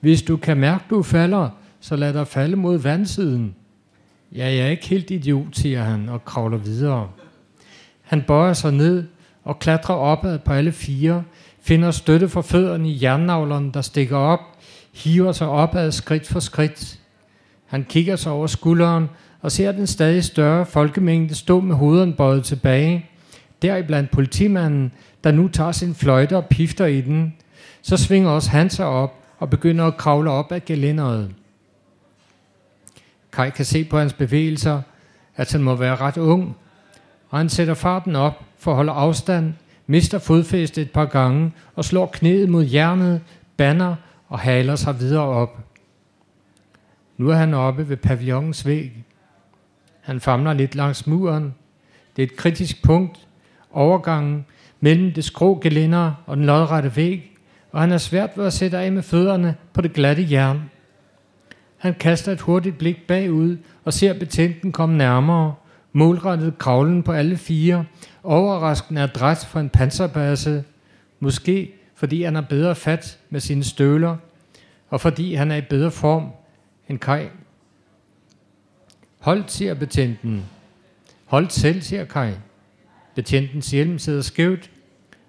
[0.00, 1.48] Hvis du kan mærke, du falder,
[1.80, 3.54] så lad dig falde mod vandsiden.
[4.32, 7.08] Ja, jeg er ikke helt idiot, siger han og kravler videre.
[8.02, 9.04] Han bøjer sig ned
[9.46, 11.22] og klatrer opad på alle fire,
[11.60, 14.40] finder støtte for fødderne i jernnavlerne, der stikker op,
[14.94, 16.98] hiver sig opad skridt for skridt.
[17.66, 19.08] Han kigger sig over skulderen
[19.42, 23.06] og ser den stadig større folkemængde stå med hovederne bøjet tilbage.
[23.62, 24.92] Deriblandt politimanden,
[25.24, 27.34] der nu tager sin fløjte og pifter i den.
[27.82, 31.30] Så svinger også han sig op og begynder at kravle op ad gelænderet.
[33.32, 34.82] Kai kan se på hans bevægelser,
[35.36, 36.56] at han må være ret ung,
[37.36, 39.54] og han sætter farten op for at holde afstand,
[39.86, 43.20] mister fodfæstet et par gange og slår knæet mod hjernet,
[43.56, 43.94] banner
[44.28, 45.58] og haler sig videre op.
[47.16, 48.92] Nu er han oppe ved pavillonens væg.
[50.00, 51.54] Han famler lidt langs muren.
[52.16, 53.26] Det er et kritisk punkt,
[53.72, 54.46] overgangen
[54.80, 57.36] mellem det skrå gelænder og den lodrette væg,
[57.72, 60.70] og han er svært ved at sætte af med fødderne på det glatte jern.
[61.76, 65.54] Han kaster et hurtigt blik bagud og ser betjenten komme nærmere,
[65.96, 67.84] målrettet kravlen på alle fire,
[68.22, 70.64] overraskende adræt for en panserbasse,
[71.20, 74.16] måske fordi han har bedre fat med sine støvler,
[74.88, 76.30] og fordi han er i bedre form
[76.88, 77.26] end Kai.
[79.18, 80.44] Hold, siger betjenten.
[81.24, 82.32] Hold selv, siger Kai.
[83.14, 84.70] Betjentens hjelm sidder skævt,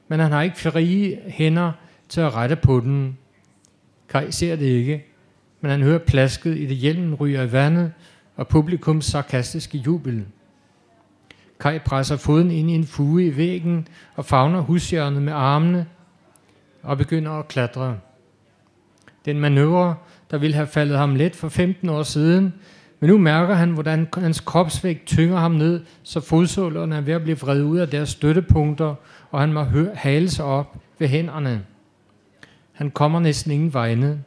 [0.08, 1.72] men han har ikke frie hænder
[2.10, 3.18] til at rette på den.
[4.10, 5.06] Kai ser det ikke.
[5.62, 7.92] men han hører plasket i det hjelmen ryger i vandet,
[8.36, 10.26] og publikums sarkastiske jubel.
[11.60, 15.86] Kai presser foden ind i en fuge i væggen og favner hushjørnet med armene
[16.84, 17.98] og begynder at klatre.
[19.26, 19.96] Den manøvre,
[20.32, 22.54] der ville have faldet ham let for 15 år siden,
[23.00, 27.24] men nu mærker han, hvordan hans kropsvægt tynger ham ned, så fodsålerne er ved at
[27.24, 28.96] blive vredet ud af deres støttepunkter,
[29.32, 31.64] og han må hale sig op ved hænderne.
[32.72, 34.24] Han kommer næsten ingen vegne.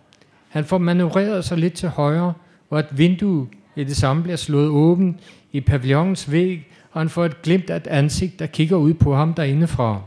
[0.48, 2.32] Han får manøvreret sig lidt til højre,
[2.68, 5.20] hvor et vindue i det samme bliver slået åbent
[5.52, 9.14] i pavillonens væg, og han får et glimt af et ansigt, der kigger ud på
[9.14, 10.00] ham derindefra.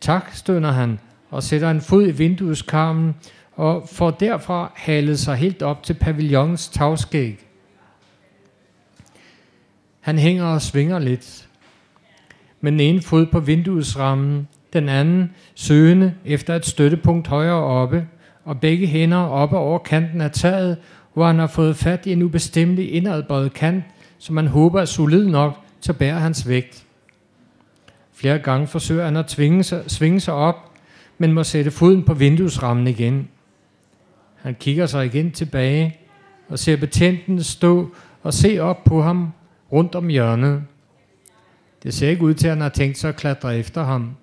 [0.00, 0.98] Tak, stønner han,
[1.30, 3.14] og sætter en fod i vindueskarmen,
[3.52, 7.38] og får derfra halet sig helt op til pavillonens tagskæg.
[10.00, 11.48] Han hænger og svinger lidt.
[12.60, 18.06] Med den ene fod på vinduesrammen, den anden søgende efter et støttepunkt højere oppe,
[18.44, 20.76] og begge hænder oppe over kanten af taget,
[21.14, 23.84] hvor han har fået fat i en ubestemmelig indadbøjet kant,
[24.18, 26.86] som man håber er solid nok til at bære hans vægt.
[28.12, 30.56] Flere gange forsøger han at tvinge sig, svinge sig op,
[31.18, 33.28] men må sætte foden på vinduesrammen igen.
[34.36, 35.98] Han kigger sig igen tilbage
[36.48, 39.32] og ser betjenten stå og se op på ham
[39.72, 40.62] rundt om hjørnet.
[41.82, 44.16] Det ser ikke ud til, at han har tænkt sig at klatre efter ham.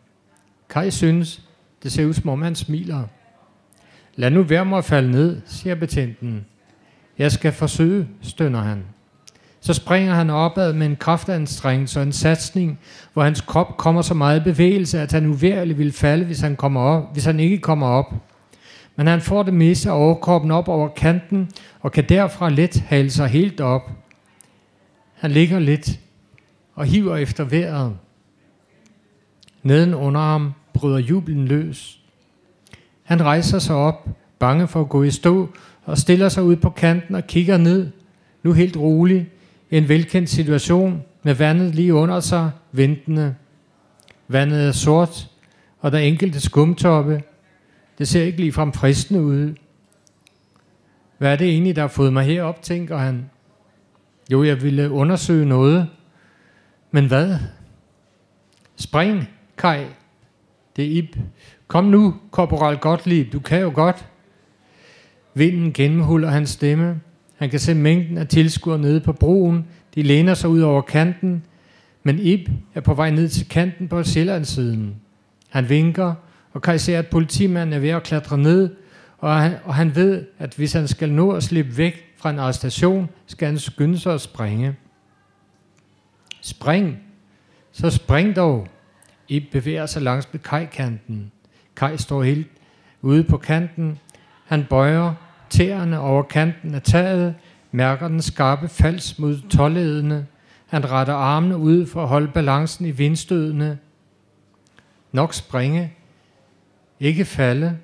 [0.70, 1.42] Kai synes,
[1.84, 3.04] det ser ud som om han smiler.
[4.16, 6.46] Lad nu være med at falde ned, siger betjenten.
[7.18, 8.84] Jeg skal forsøge, stønner han.
[9.64, 12.80] Så springer han opad med en kraftanstrengelse og en satsning,
[13.14, 16.82] hvor hans krop kommer så meget bevægelse, at han uværligt vil falde, hvis han, kommer
[16.82, 18.14] op, hvis han ikke kommer op.
[18.96, 21.50] Men han får det meste af overkroppen op over kanten,
[21.82, 23.92] og kan derfra let hale sig helt op.
[25.14, 26.00] Han ligger lidt
[26.76, 27.98] og hiver efter vejret.
[29.64, 32.00] Neden under ham bryder jublen løs.
[33.04, 34.10] Han rejser sig op,
[34.40, 35.50] bange for at gå i stå,
[35.86, 37.92] og stiller sig ud på kanten og kigger ned,
[38.44, 39.30] nu helt rolig,
[39.72, 43.36] en velkendt situation med vandet lige under sig, ventende.
[44.28, 45.30] Vandet er sort,
[45.80, 47.24] og der er enkelte skumtoppe.
[47.98, 49.54] Det ser ikke ligefrem fristende ud.
[51.18, 53.30] Hvad er det egentlig, der har fået mig herop, tænker han.
[54.32, 55.88] Jo, jeg ville undersøge noget.
[56.92, 57.36] Men hvad?
[58.76, 59.86] Spring, Kai.
[60.76, 61.16] Det er Ib.
[61.68, 64.06] Kom nu, korporal Gottlieb, du kan jo godt.
[65.34, 67.02] Vinden gennemhuller hans stemme.
[67.42, 69.66] Han kan se mængden af tilskuere nede på broen.
[69.96, 71.44] De læner sig ud over kanten.
[72.04, 74.96] Men Ib er på vej ned til kanten på Sjællandssiden.
[75.50, 76.14] Han vinker,
[76.54, 78.70] og kan se, at politimanden er ved at klatre ned,
[79.18, 82.40] og han, og han ved, at hvis han skal nå at slippe væk fra en
[82.40, 84.76] arrestation, skal han skynde sig at springe.
[86.42, 86.98] Spring!
[87.72, 88.68] Så spring dog!
[89.28, 91.32] Ib bevæger sig langs med kajkanten.
[91.76, 92.48] Kaj står helt
[93.02, 94.00] ude på kanten.
[94.46, 95.14] Han bøjer
[95.52, 97.36] tæerne over kanten af taget,
[97.72, 100.28] mærker den skarpe fals mod tolledene.
[100.68, 103.78] Han retter armene ud for at holde balancen i vindstødene.
[105.12, 105.94] Nok springe,
[107.00, 107.78] ikke falde.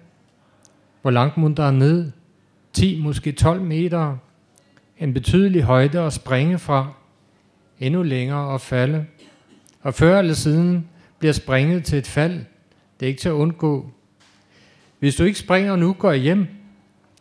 [1.01, 2.11] Hvor langt må der ned?
[2.73, 4.17] 10, måske 12 meter.
[4.97, 6.93] En betydelig højde at springe fra.
[7.79, 9.05] Endnu længere at falde.
[9.81, 10.87] Og før eller siden
[11.19, 12.33] bliver springet til et fald.
[12.99, 13.91] Det er ikke til at undgå.
[14.99, 16.47] Hvis du ikke springer nu, går jeg hjem.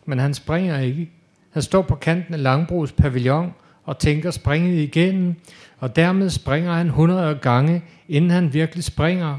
[0.06, 1.10] Men han springer ikke.
[1.50, 3.52] Han står på kanten af Langbros pavillon
[3.84, 5.34] og tænker springet igennem,
[5.78, 9.38] og dermed springer han 100 gange, inden han virkelig springer.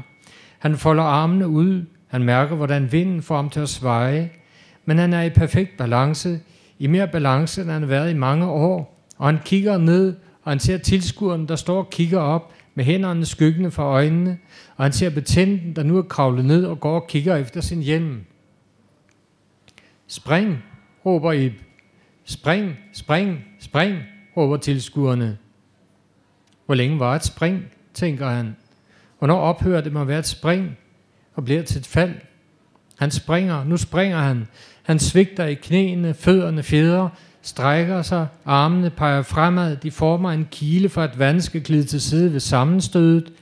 [0.58, 4.30] Han folder armene ud, han mærker, hvordan vinden får ham til at sveje,
[4.84, 6.40] men han er i perfekt balance,
[6.78, 10.52] i mere balance, end han har været i mange år, og han kigger ned, og
[10.52, 14.38] han ser tilskueren, der står og kigger op, med hænderne skyggende for øjnene,
[14.76, 17.82] og han ser betjenten, der nu er kravlet ned og går og kigger efter sin
[17.82, 18.20] hjelm.
[20.08, 20.58] Spring,
[21.06, 21.52] råber Ib.
[22.24, 23.98] Spring, spring, spring,
[24.36, 25.38] råber tilskuerne.
[26.66, 28.56] Hvor længe var et spring, tænker han.
[29.18, 30.78] Hvornår ophører det med at være et spring
[31.34, 32.14] og bliver til et fald?
[32.98, 34.48] Han springer, nu springer han.
[34.82, 37.08] Han svigter i knæene, fødderne fjeder,
[37.42, 42.00] strækker sig, armene peger fremad, de former en kile for at vand skal glide til
[42.00, 43.32] side ved sammenstødet.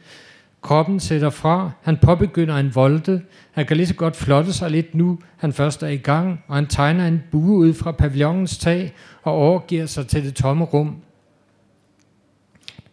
[0.66, 4.94] Kroppen sætter fra, han påbegynder en volte, han kan lige så godt flotte sig lidt
[4.94, 8.94] nu, han først er i gang, og han tegner en bue ud fra pavillonens tag
[9.22, 10.96] og overgiver sig til det tomme rum.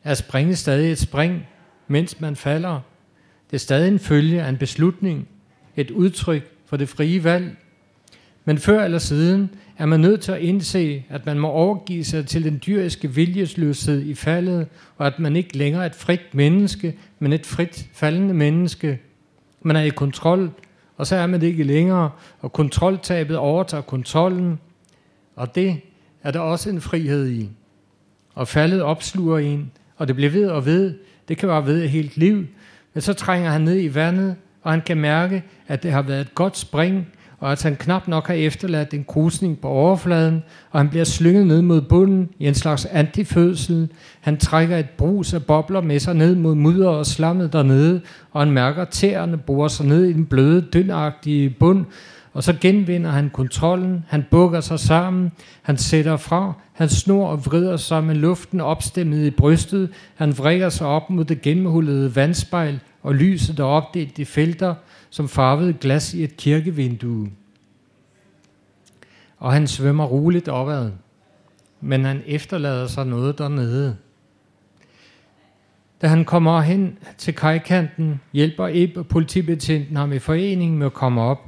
[0.03, 1.47] Er springe stadig et spring,
[1.87, 2.79] mens man falder?
[3.51, 5.27] Det er stadig en følge af en beslutning,
[5.75, 7.57] et udtryk for det frie valg.
[8.45, 12.27] Men før eller siden er man nødt til at indse, at man må overgive sig
[12.27, 14.67] til den dyriske viljesløshed i faldet,
[14.97, 18.99] og at man ikke længere er et frit menneske, men et frit faldende menneske.
[19.61, 20.51] Man er i kontrol,
[20.97, 22.09] og så er man det ikke længere,
[22.39, 24.59] og kontroltabet overtager kontrollen.
[25.35, 25.77] Og det
[26.23, 27.49] er der også en frihed i.
[28.33, 30.93] Og faldet opsluger en, og det bliver ved og ved.
[31.27, 32.45] Det kan være ved et helt liv.
[32.93, 36.21] Men så trænger han ned i vandet, og han kan mærke, at det har været
[36.21, 37.07] et godt spring,
[37.43, 41.47] og at han knap nok har efterladt en krusning på overfladen, og han bliver slynget
[41.47, 43.89] ned mod bunden i en slags antifødsel.
[44.21, 48.41] Han trækker et brus af bobler med sig ned mod mudder og slammet dernede, og
[48.41, 51.85] han mærker, at tæerne borer sig ned i den bløde, dyndagtige bund,
[52.33, 55.31] og så genvinder han kontrollen, han bukker sig sammen,
[55.61, 60.69] han sætter fra, han snor og vrider sig med luften opstemmet i brystet, han vrikker
[60.69, 64.75] sig op mod det gennemhullede vandspejl, og lyset der opdelt i felter,
[65.13, 67.31] som farvede glas i et kirkevindue.
[69.37, 70.91] Og han svømmer roligt opad,
[71.81, 73.97] men han efterlader sig noget dernede.
[76.01, 81.21] Da han kommer hen til kajkanten, hjælper Eb politibetjenten ham i forening med at komme
[81.21, 81.39] op.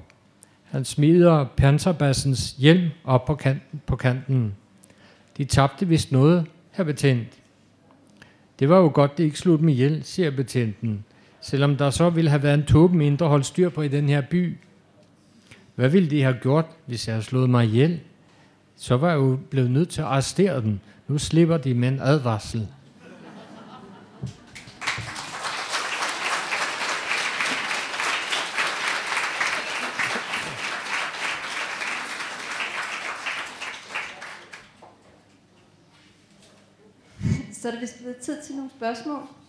[0.63, 3.81] Han smider panserbassens hjelm op på kanten.
[3.85, 4.55] På kanten.
[5.37, 7.27] De tabte vist noget, her betjent.
[8.59, 11.04] Det var jo godt, det ikke slog med hjælp, siger betjenten.
[11.45, 14.21] Selvom der så ville have været en tåbe mindre holdt styr på i den her
[14.21, 14.57] by.
[15.75, 17.99] Hvad ville de have gjort, hvis jeg havde slået mig ihjel?
[18.75, 20.79] Så var jeg jo blevet nødt til at arrestere dem.
[21.07, 22.67] Nu slipper de med en advarsel.
[37.53, 39.44] Så er det vist blevet tid til nogle spørgsmål.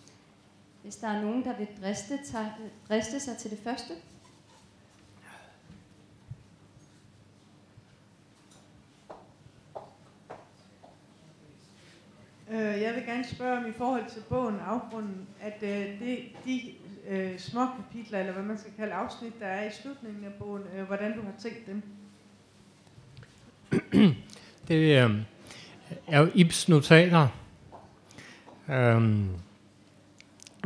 [0.87, 2.51] Hvis der er nogen, der vil driste, tage,
[2.89, 3.93] driste sig til det første.
[12.51, 16.61] Øh, jeg vil gerne spørge om i forhold til bogen Afgrunden, at øh, det, de
[17.07, 20.63] øh, små kapitler, eller hvad man skal kalde afsnit, der er i slutningen af bogen,
[20.75, 21.83] øh, hvordan du har tænkt dem.
[24.67, 25.21] det øh,
[26.07, 27.27] er jo Ibs notater.
[28.69, 29.29] Øhm,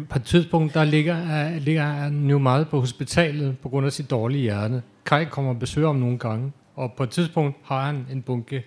[0.09, 3.93] på et tidspunkt, der ligger, uh, ligger han jo meget på hospitalet på grund af
[3.93, 4.83] sit dårlige hjerte.
[5.05, 8.63] Kai kommer og besøger ham nogle gange, og på et tidspunkt har han en bunke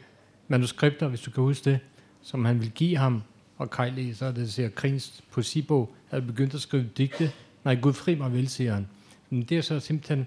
[0.48, 1.78] manuskripter, hvis du kan huske det,
[2.22, 3.22] som han vil give ham,
[3.58, 7.30] og Kai læser, det siger Krins på Sibo, havde begyndt at skrive digte.
[7.64, 8.86] Nej, Gud fri mig vel, siger han.
[9.30, 10.26] Men det er så simpelthen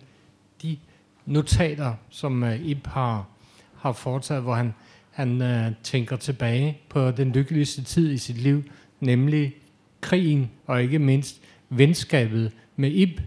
[0.61, 0.77] de
[1.25, 3.27] notater, som uh, Ib har,
[3.75, 4.73] har foretaget, hvor han,
[5.11, 8.63] han uh, tænker tilbage på den lykkeligste tid i sit liv,
[8.99, 9.55] nemlig
[10.07, 13.19] krigen og ikke mindst venskabet med Ib.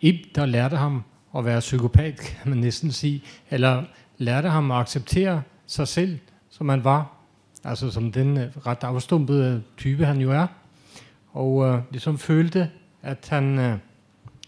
[0.00, 1.02] Ib, der lærte ham
[1.36, 3.84] at være psykopat, kan man næsten sige, eller
[4.18, 6.18] lærte ham at acceptere sig selv,
[6.50, 7.16] som han var,
[7.64, 10.46] altså som den øh, ret afstumpede type, han jo er,
[11.32, 12.70] og øh, ligesom følte,
[13.02, 13.78] at han, øh,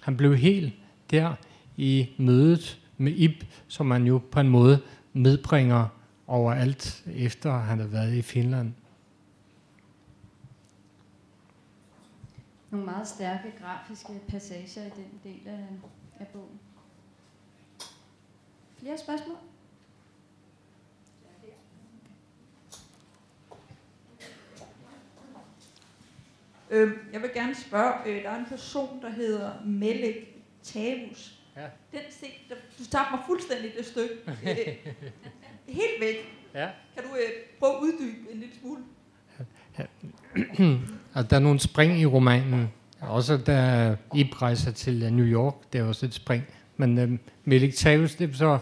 [0.01, 0.73] han blev helt
[1.11, 1.35] der
[1.77, 4.81] i mødet med Ib, som man jo på en måde
[5.13, 5.87] medbringer
[6.27, 8.73] overalt, efter han har været i Finland.
[12.71, 15.67] Nogle meget stærke grafiske passager i den del af,
[16.21, 16.61] af bogen.
[18.79, 19.37] Flere spørgsmål?
[26.71, 31.39] Øh, jeg vil gerne spørge, øh, der er en person, der hedder Melek Tavus.
[31.57, 31.67] Ja.
[31.93, 34.15] Den set, der, du tabte mig fuldstændig det stykke.
[35.69, 36.17] Øh, helt væk.
[36.55, 36.71] Ja.
[36.95, 38.83] Kan du øh, prøve at uddybe en lille smule?
[41.19, 42.69] at der er nogle spring i romanen.
[43.01, 46.45] Også da I rejser til øh, New York, det er også et spring.
[46.77, 48.59] Men øh, Melik Tavis, det er så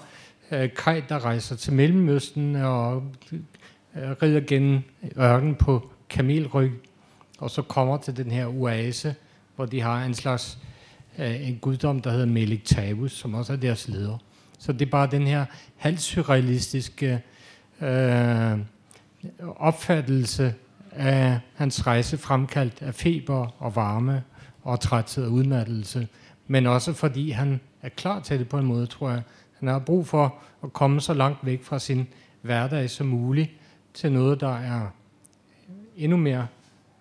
[0.50, 3.02] øh, Kaj, der rejser til Mellemøsten og
[3.32, 4.82] øh, rider gennem
[5.18, 6.72] ørken på kamelryg,
[7.38, 9.14] og så kommer til den her oase,
[9.56, 10.58] hvor de har en slags
[11.18, 14.18] øh, en guddom, der hedder Melik Tavus, som også er deres leder.
[14.58, 15.44] Så det er bare den her
[15.76, 17.22] halvsurrealistiske
[17.80, 18.58] øh,
[19.56, 20.54] opfattelse
[20.96, 24.22] af hans rejse fremkaldt af feber og varme
[24.62, 26.08] og træthed og udmattelse,
[26.46, 29.22] men også fordi han er klar til det på en måde, tror jeg.
[29.58, 32.06] Han har brug for at komme så langt væk fra sin
[32.42, 33.50] hverdag som muligt
[33.94, 34.86] til noget, der er
[35.96, 36.46] endnu mere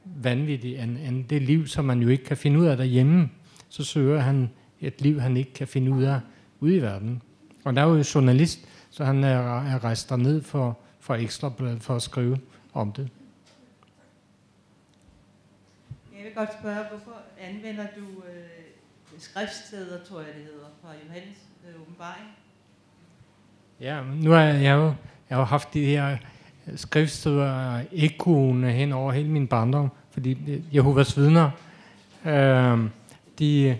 [0.06, 3.30] vanvittigt end, end det liv, som man jo ikke kan finde ud af derhjemme.
[3.70, 4.50] Så søger han
[4.82, 6.20] et liv, han ikke kan finde ud af
[6.60, 7.22] ude i verden.
[7.64, 8.60] Og der er jo journalist,
[8.90, 12.38] så han er, er rejst derned for, for ekstra for at skrive
[12.74, 13.10] om det.
[16.36, 21.38] Godt spørge, hvorfor anvender du øh, skriftsteder, tror jeg det hedder, fra Johannes
[21.68, 22.26] øh, åbenbaring?
[23.80, 24.94] Ja, nu har jeg, jo,
[25.30, 26.18] jeg har haft de her
[26.68, 31.52] øh, skriftsteder ekoene hen over hele min barndom, fordi øh, Jehovas vidner,
[32.26, 32.90] øh,
[33.40, 33.78] de,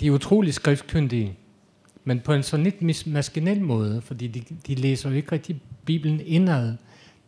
[0.00, 1.36] de er utrolig skriftkyndige,
[2.04, 6.20] men på en sådan lidt maskinel måde, fordi de, de læser jo ikke rigtig Bibelen
[6.20, 6.76] indad.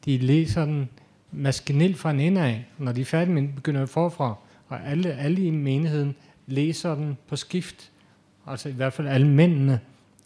[0.05, 0.89] De læser den
[1.37, 2.65] maskinelt fra en ende af.
[2.79, 4.35] Når de er færdige med begynder forfra.
[4.69, 6.15] Og alle, alle i menigheden
[6.47, 7.91] læser den på skift.
[8.47, 9.81] Altså i hvert fald alle mændene.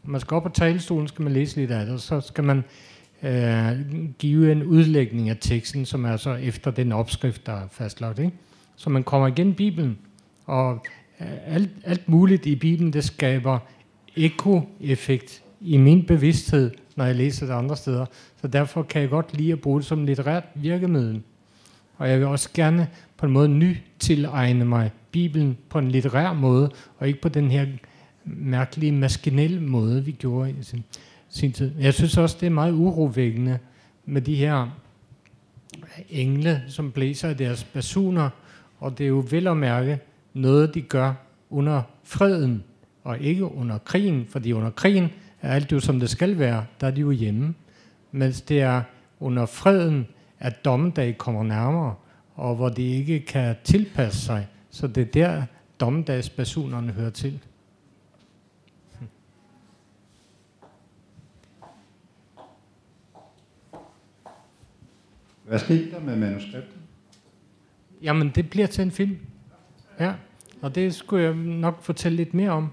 [0.04, 2.64] Man skal op på talestolen, skal man læse lidt af det, og så skal man
[3.22, 3.84] øh,
[4.18, 8.18] give en udlægning af teksten, som er så efter den opskrift, der er fastlagt.
[8.18, 8.32] Ikke?
[8.76, 9.98] Så man kommer igen Bibelen,
[10.46, 10.86] og
[11.20, 13.58] øh, alt, alt muligt i Bibelen, det skaber
[14.16, 18.06] ekoeffekt i min bevidsthed, når jeg læser det andre steder.
[18.40, 21.22] Så derfor kan jeg godt lide at bruge det som litterært virkemiddel.
[21.96, 26.32] Og jeg vil også gerne på en måde ny tilegne mig Bibelen på en litterær
[26.32, 27.66] måde, og ikke på den her
[28.24, 30.84] mærkelige maskinelle måde, vi gjorde i sin,
[31.28, 31.72] sin tid.
[31.80, 33.58] Jeg synes også, det er meget urovækkende
[34.04, 34.68] med de her
[36.10, 38.30] engle, som blæser deres basuner,
[38.80, 39.98] og det er jo vel at mærke
[40.34, 41.14] noget, de gør
[41.50, 42.64] under freden,
[43.04, 45.08] og ikke under krigen, fordi under krigen
[45.42, 47.54] er alt jo som det skal være, der er de jo hjemme.
[48.12, 48.82] Mens det er
[49.20, 50.06] under freden,
[50.38, 51.94] at dommedag kommer nærmere,
[52.34, 54.48] og hvor de ikke kan tilpasse sig.
[54.70, 55.44] Så det er der,
[55.80, 57.40] dommedagsbasunerne hører til.
[65.44, 66.76] Hvad skete der med manuskriptet?
[68.02, 69.18] Jamen, det bliver til en film.
[70.00, 70.14] Ja,
[70.62, 72.70] og det skulle jeg nok fortælle lidt mere om.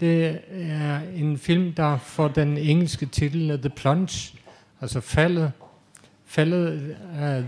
[0.00, 4.33] Det er en film, der får den engelske titel The Plunge,
[4.84, 5.52] altså faldet.
[6.26, 7.44] Faldet uh,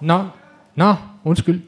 [0.00, 0.24] Nå,
[0.74, 0.94] nå,
[1.24, 1.60] undskyld.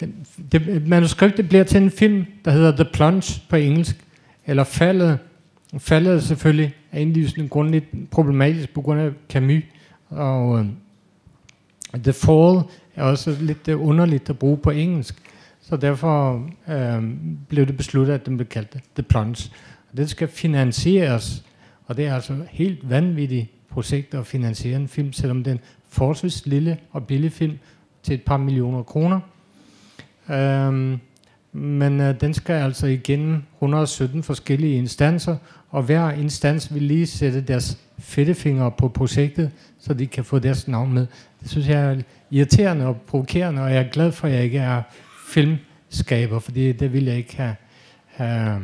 [0.00, 0.14] Det,
[0.52, 3.96] det, manuskriptet bliver til en film, der hedder The Plunge på engelsk,
[4.46, 5.18] eller faldet.
[5.78, 9.62] Faldet er selvfølgelig er indlysende grundligt problematisk på grund af Camus,
[10.08, 10.66] og uh,
[11.94, 12.60] The Fall
[12.94, 15.22] er også lidt underligt at bruge på engelsk.
[15.60, 17.02] Så derfor øh,
[17.48, 19.50] blev det besluttet, at den blev kaldt The Plunge.
[19.90, 21.44] Og det skal finansieres,
[21.86, 26.78] og det er altså helt vanvittigt projekt at finansiere en film, selvom den forholdsvis lille
[26.92, 27.58] og billig film
[28.02, 29.20] til et par millioner kroner.
[30.30, 30.98] Øhm,
[31.52, 35.36] men øh, den skal altså igennem 117 forskellige instanser,
[35.70, 40.68] og hver instans vil lige sætte deres fedtefingre på projektet, så de kan få deres
[40.68, 41.06] navn med.
[41.40, 44.58] Det synes jeg er irriterende og provokerende, og jeg er glad for, at jeg ikke
[44.58, 44.82] er
[45.28, 47.56] filmskaber, fordi det vil jeg ikke have,
[48.06, 48.62] have øh,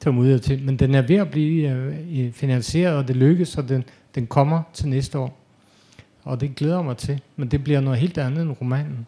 [0.00, 0.62] tage ud til.
[0.62, 4.62] Men den er ved at blive øh, finansieret, og det lykkes, og den, den kommer
[4.72, 5.38] til næste år.
[6.24, 7.20] Og det glæder mig til.
[7.36, 9.06] Men det bliver noget helt andet end romanen.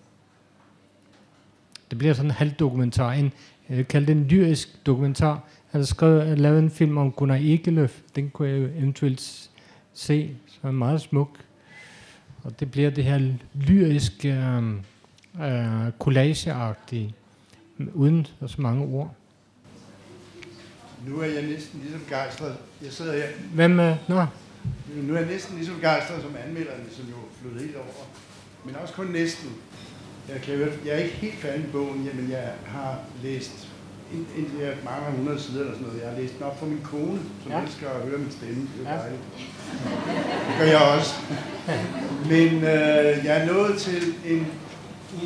[1.90, 3.12] Det bliver sådan en halvdokumentar.
[3.12, 3.32] En,
[3.68, 5.42] jeg kalder det en lyrisk dokumentar.
[5.70, 8.00] Han har skrevet, lavet en film om Gunnar Ekeløf.
[8.16, 9.50] Den kunne jeg eventuelt
[9.94, 10.36] se.
[10.46, 11.28] Så er meget smuk.
[12.42, 14.72] Og det bliver det her lyriske, øh,
[15.40, 17.14] øh, collageagtige,
[17.94, 19.14] uden så mange ord.
[21.06, 22.56] Nu er jeg næsten lige så begejstret.
[22.82, 23.26] Jeg sidder her.
[23.54, 23.96] Hvem er...
[24.08, 24.26] Nå.
[24.94, 28.06] Nu er jeg næsten lige så begejstret som anmelderne, som jo flyttede helt over.
[28.64, 29.50] Men også kun næsten.
[30.28, 33.68] Jeg, kan, jeg er ikke helt færdig med bogen, men jeg har læst
[34.36, 36.02] indtil jeg mange hundrede sider eller sådan noget.
[36.02, 37.62] Jeg har læst den op for min kone, som ja.
[37.62, 38.68] elsker at høre min stemme.
[38.78, 38.98] Det er ja.
[38.98, 39.22] dejligt.
[40.48, 41.14] Det gør jeg også.
[42.32, 44.46] Men øh, jeg er nået til en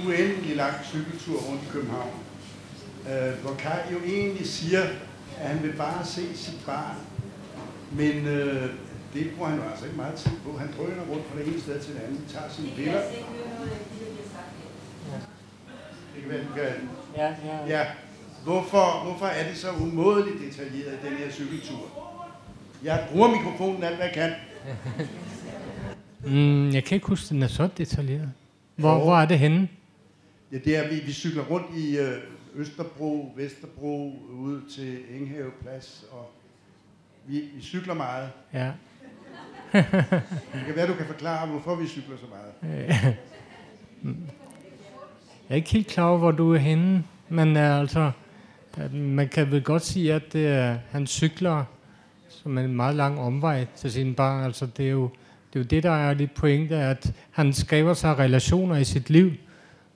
[0.07, 2.11] uendelig lang cykeltur rundt i København,
[3.09, 4.83] øh, hvor Kai jo egentlig siger,
[5.41, 6.97] at han vil bare se sit barn.
[7.93, 8.71] Men øh,
[9.15, 10.59] det bruger han jo altså ikke meget tid på.
[10.59, 13.03] Han drøner rundt fra det ene sted til det andet, tager sine billeder.
[16.15, 16.89] Det kan være, du kan...
[17.17, 17.79] Ja, ja.
[17.79, 17.87] ja.
[18.45, 21.89] Hvorfor, hvorfor er det så umådeligt detaljeret i den her cykeltur?
[22.85, 24.33] Jeg bruger mikrofonen alt, hvad jeg kan.
[26.33, 28.33] mm, jeg kan ikke huske, at den er så detaljeret.
[28.77, 29.69] Hvor, hvor er det henne?
[30.53, 32.19] Ja, det er, vi, vi cykler rundt i øh,
[32.55, 36.31] Østerbro, Vesterbro, ud til Enghave Plads, og
[37.27, 38.31] vi, vi cykler meget.
[38.55, 38.71] Ja
[39.73, 42.79] det kan være, du kan forklare, hvorfor vi cykler så meget.
[45.49, 48.11] Jeg er ikke helt klar over, hvor du er henne, men øh, altså,
[48.93, 51.65] man kan vel godt sige, at det er, han cykler
[52.29, 54.45] som en meget lang omvej til sine barn.
[54.45, 55.11] Altså, det er jo
[55.53, 59.11] det, er jo det der er lidt pointe, at han skaber sig relationer i sit
[59.11, 59.33] liv,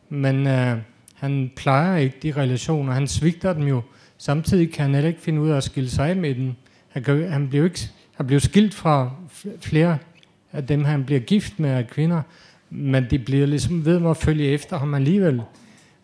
[0.09, 0.78] men øh,
[1.15, 2.93] han plejer ikke de relationer.
[2.93, 3.82] Han svigter dem jo.
[4.19, 6.55] Samtidig kan han heller ikke finde ud af at skille sig med dem.
[6.89, 7.90] Han, kan, han bliver ikke
[8.23, 9.11] han bliver skilt fra
[9.60, 9.98] flere
[10.52, 12.23] af dem, han bliver gift med af kvinder,
[12.70, 15.43] men de bliver ligesom ved med at følge efter ham alligevel.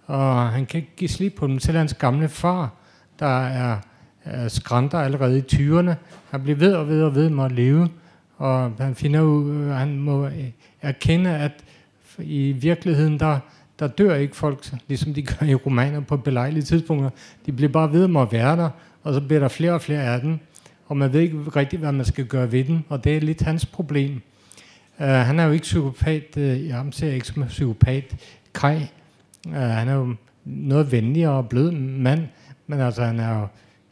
[0.07, 1.59] Og han kan ikke give slip på dem.
[1.59, 2.71] Selv hans gamle far,
[3.19, 3.77] der er,
[4.25, 5.93] er skrænter allerede i 20'erne,
[6.31, 7.89] han bliver ved og ved og ved med at leve.
[8.37, 10.45] Og han finder ud, øh, han må øh,
[10.83, 11.53] erkende, at
[12.19, 13.39] i virkeligheden, der,
[13.79, 17.11] der dør ikke folk, ligesom de gør i romaner på belejlige tidspunkter.
[17.47, 18.71] De bliver bare ved med at være der,
[19.03, 20.39] og så bliver der flere og flere af dem,
[20.89, 23.43] og man ved ikke rigtig, hvad man skal gøre ved den, og det er lidt
[23.43, 24.21] hans problem.
[24.99, 28.17] Uh, han er jo ikke psykopat, uh, jeg ser ikke som psykopat,
[28.55, 28.77] Kai.
[29.47, 32.27] Uh, han er jo noget venligere og blød mand,
[32.67, 33.47] men altså han er jo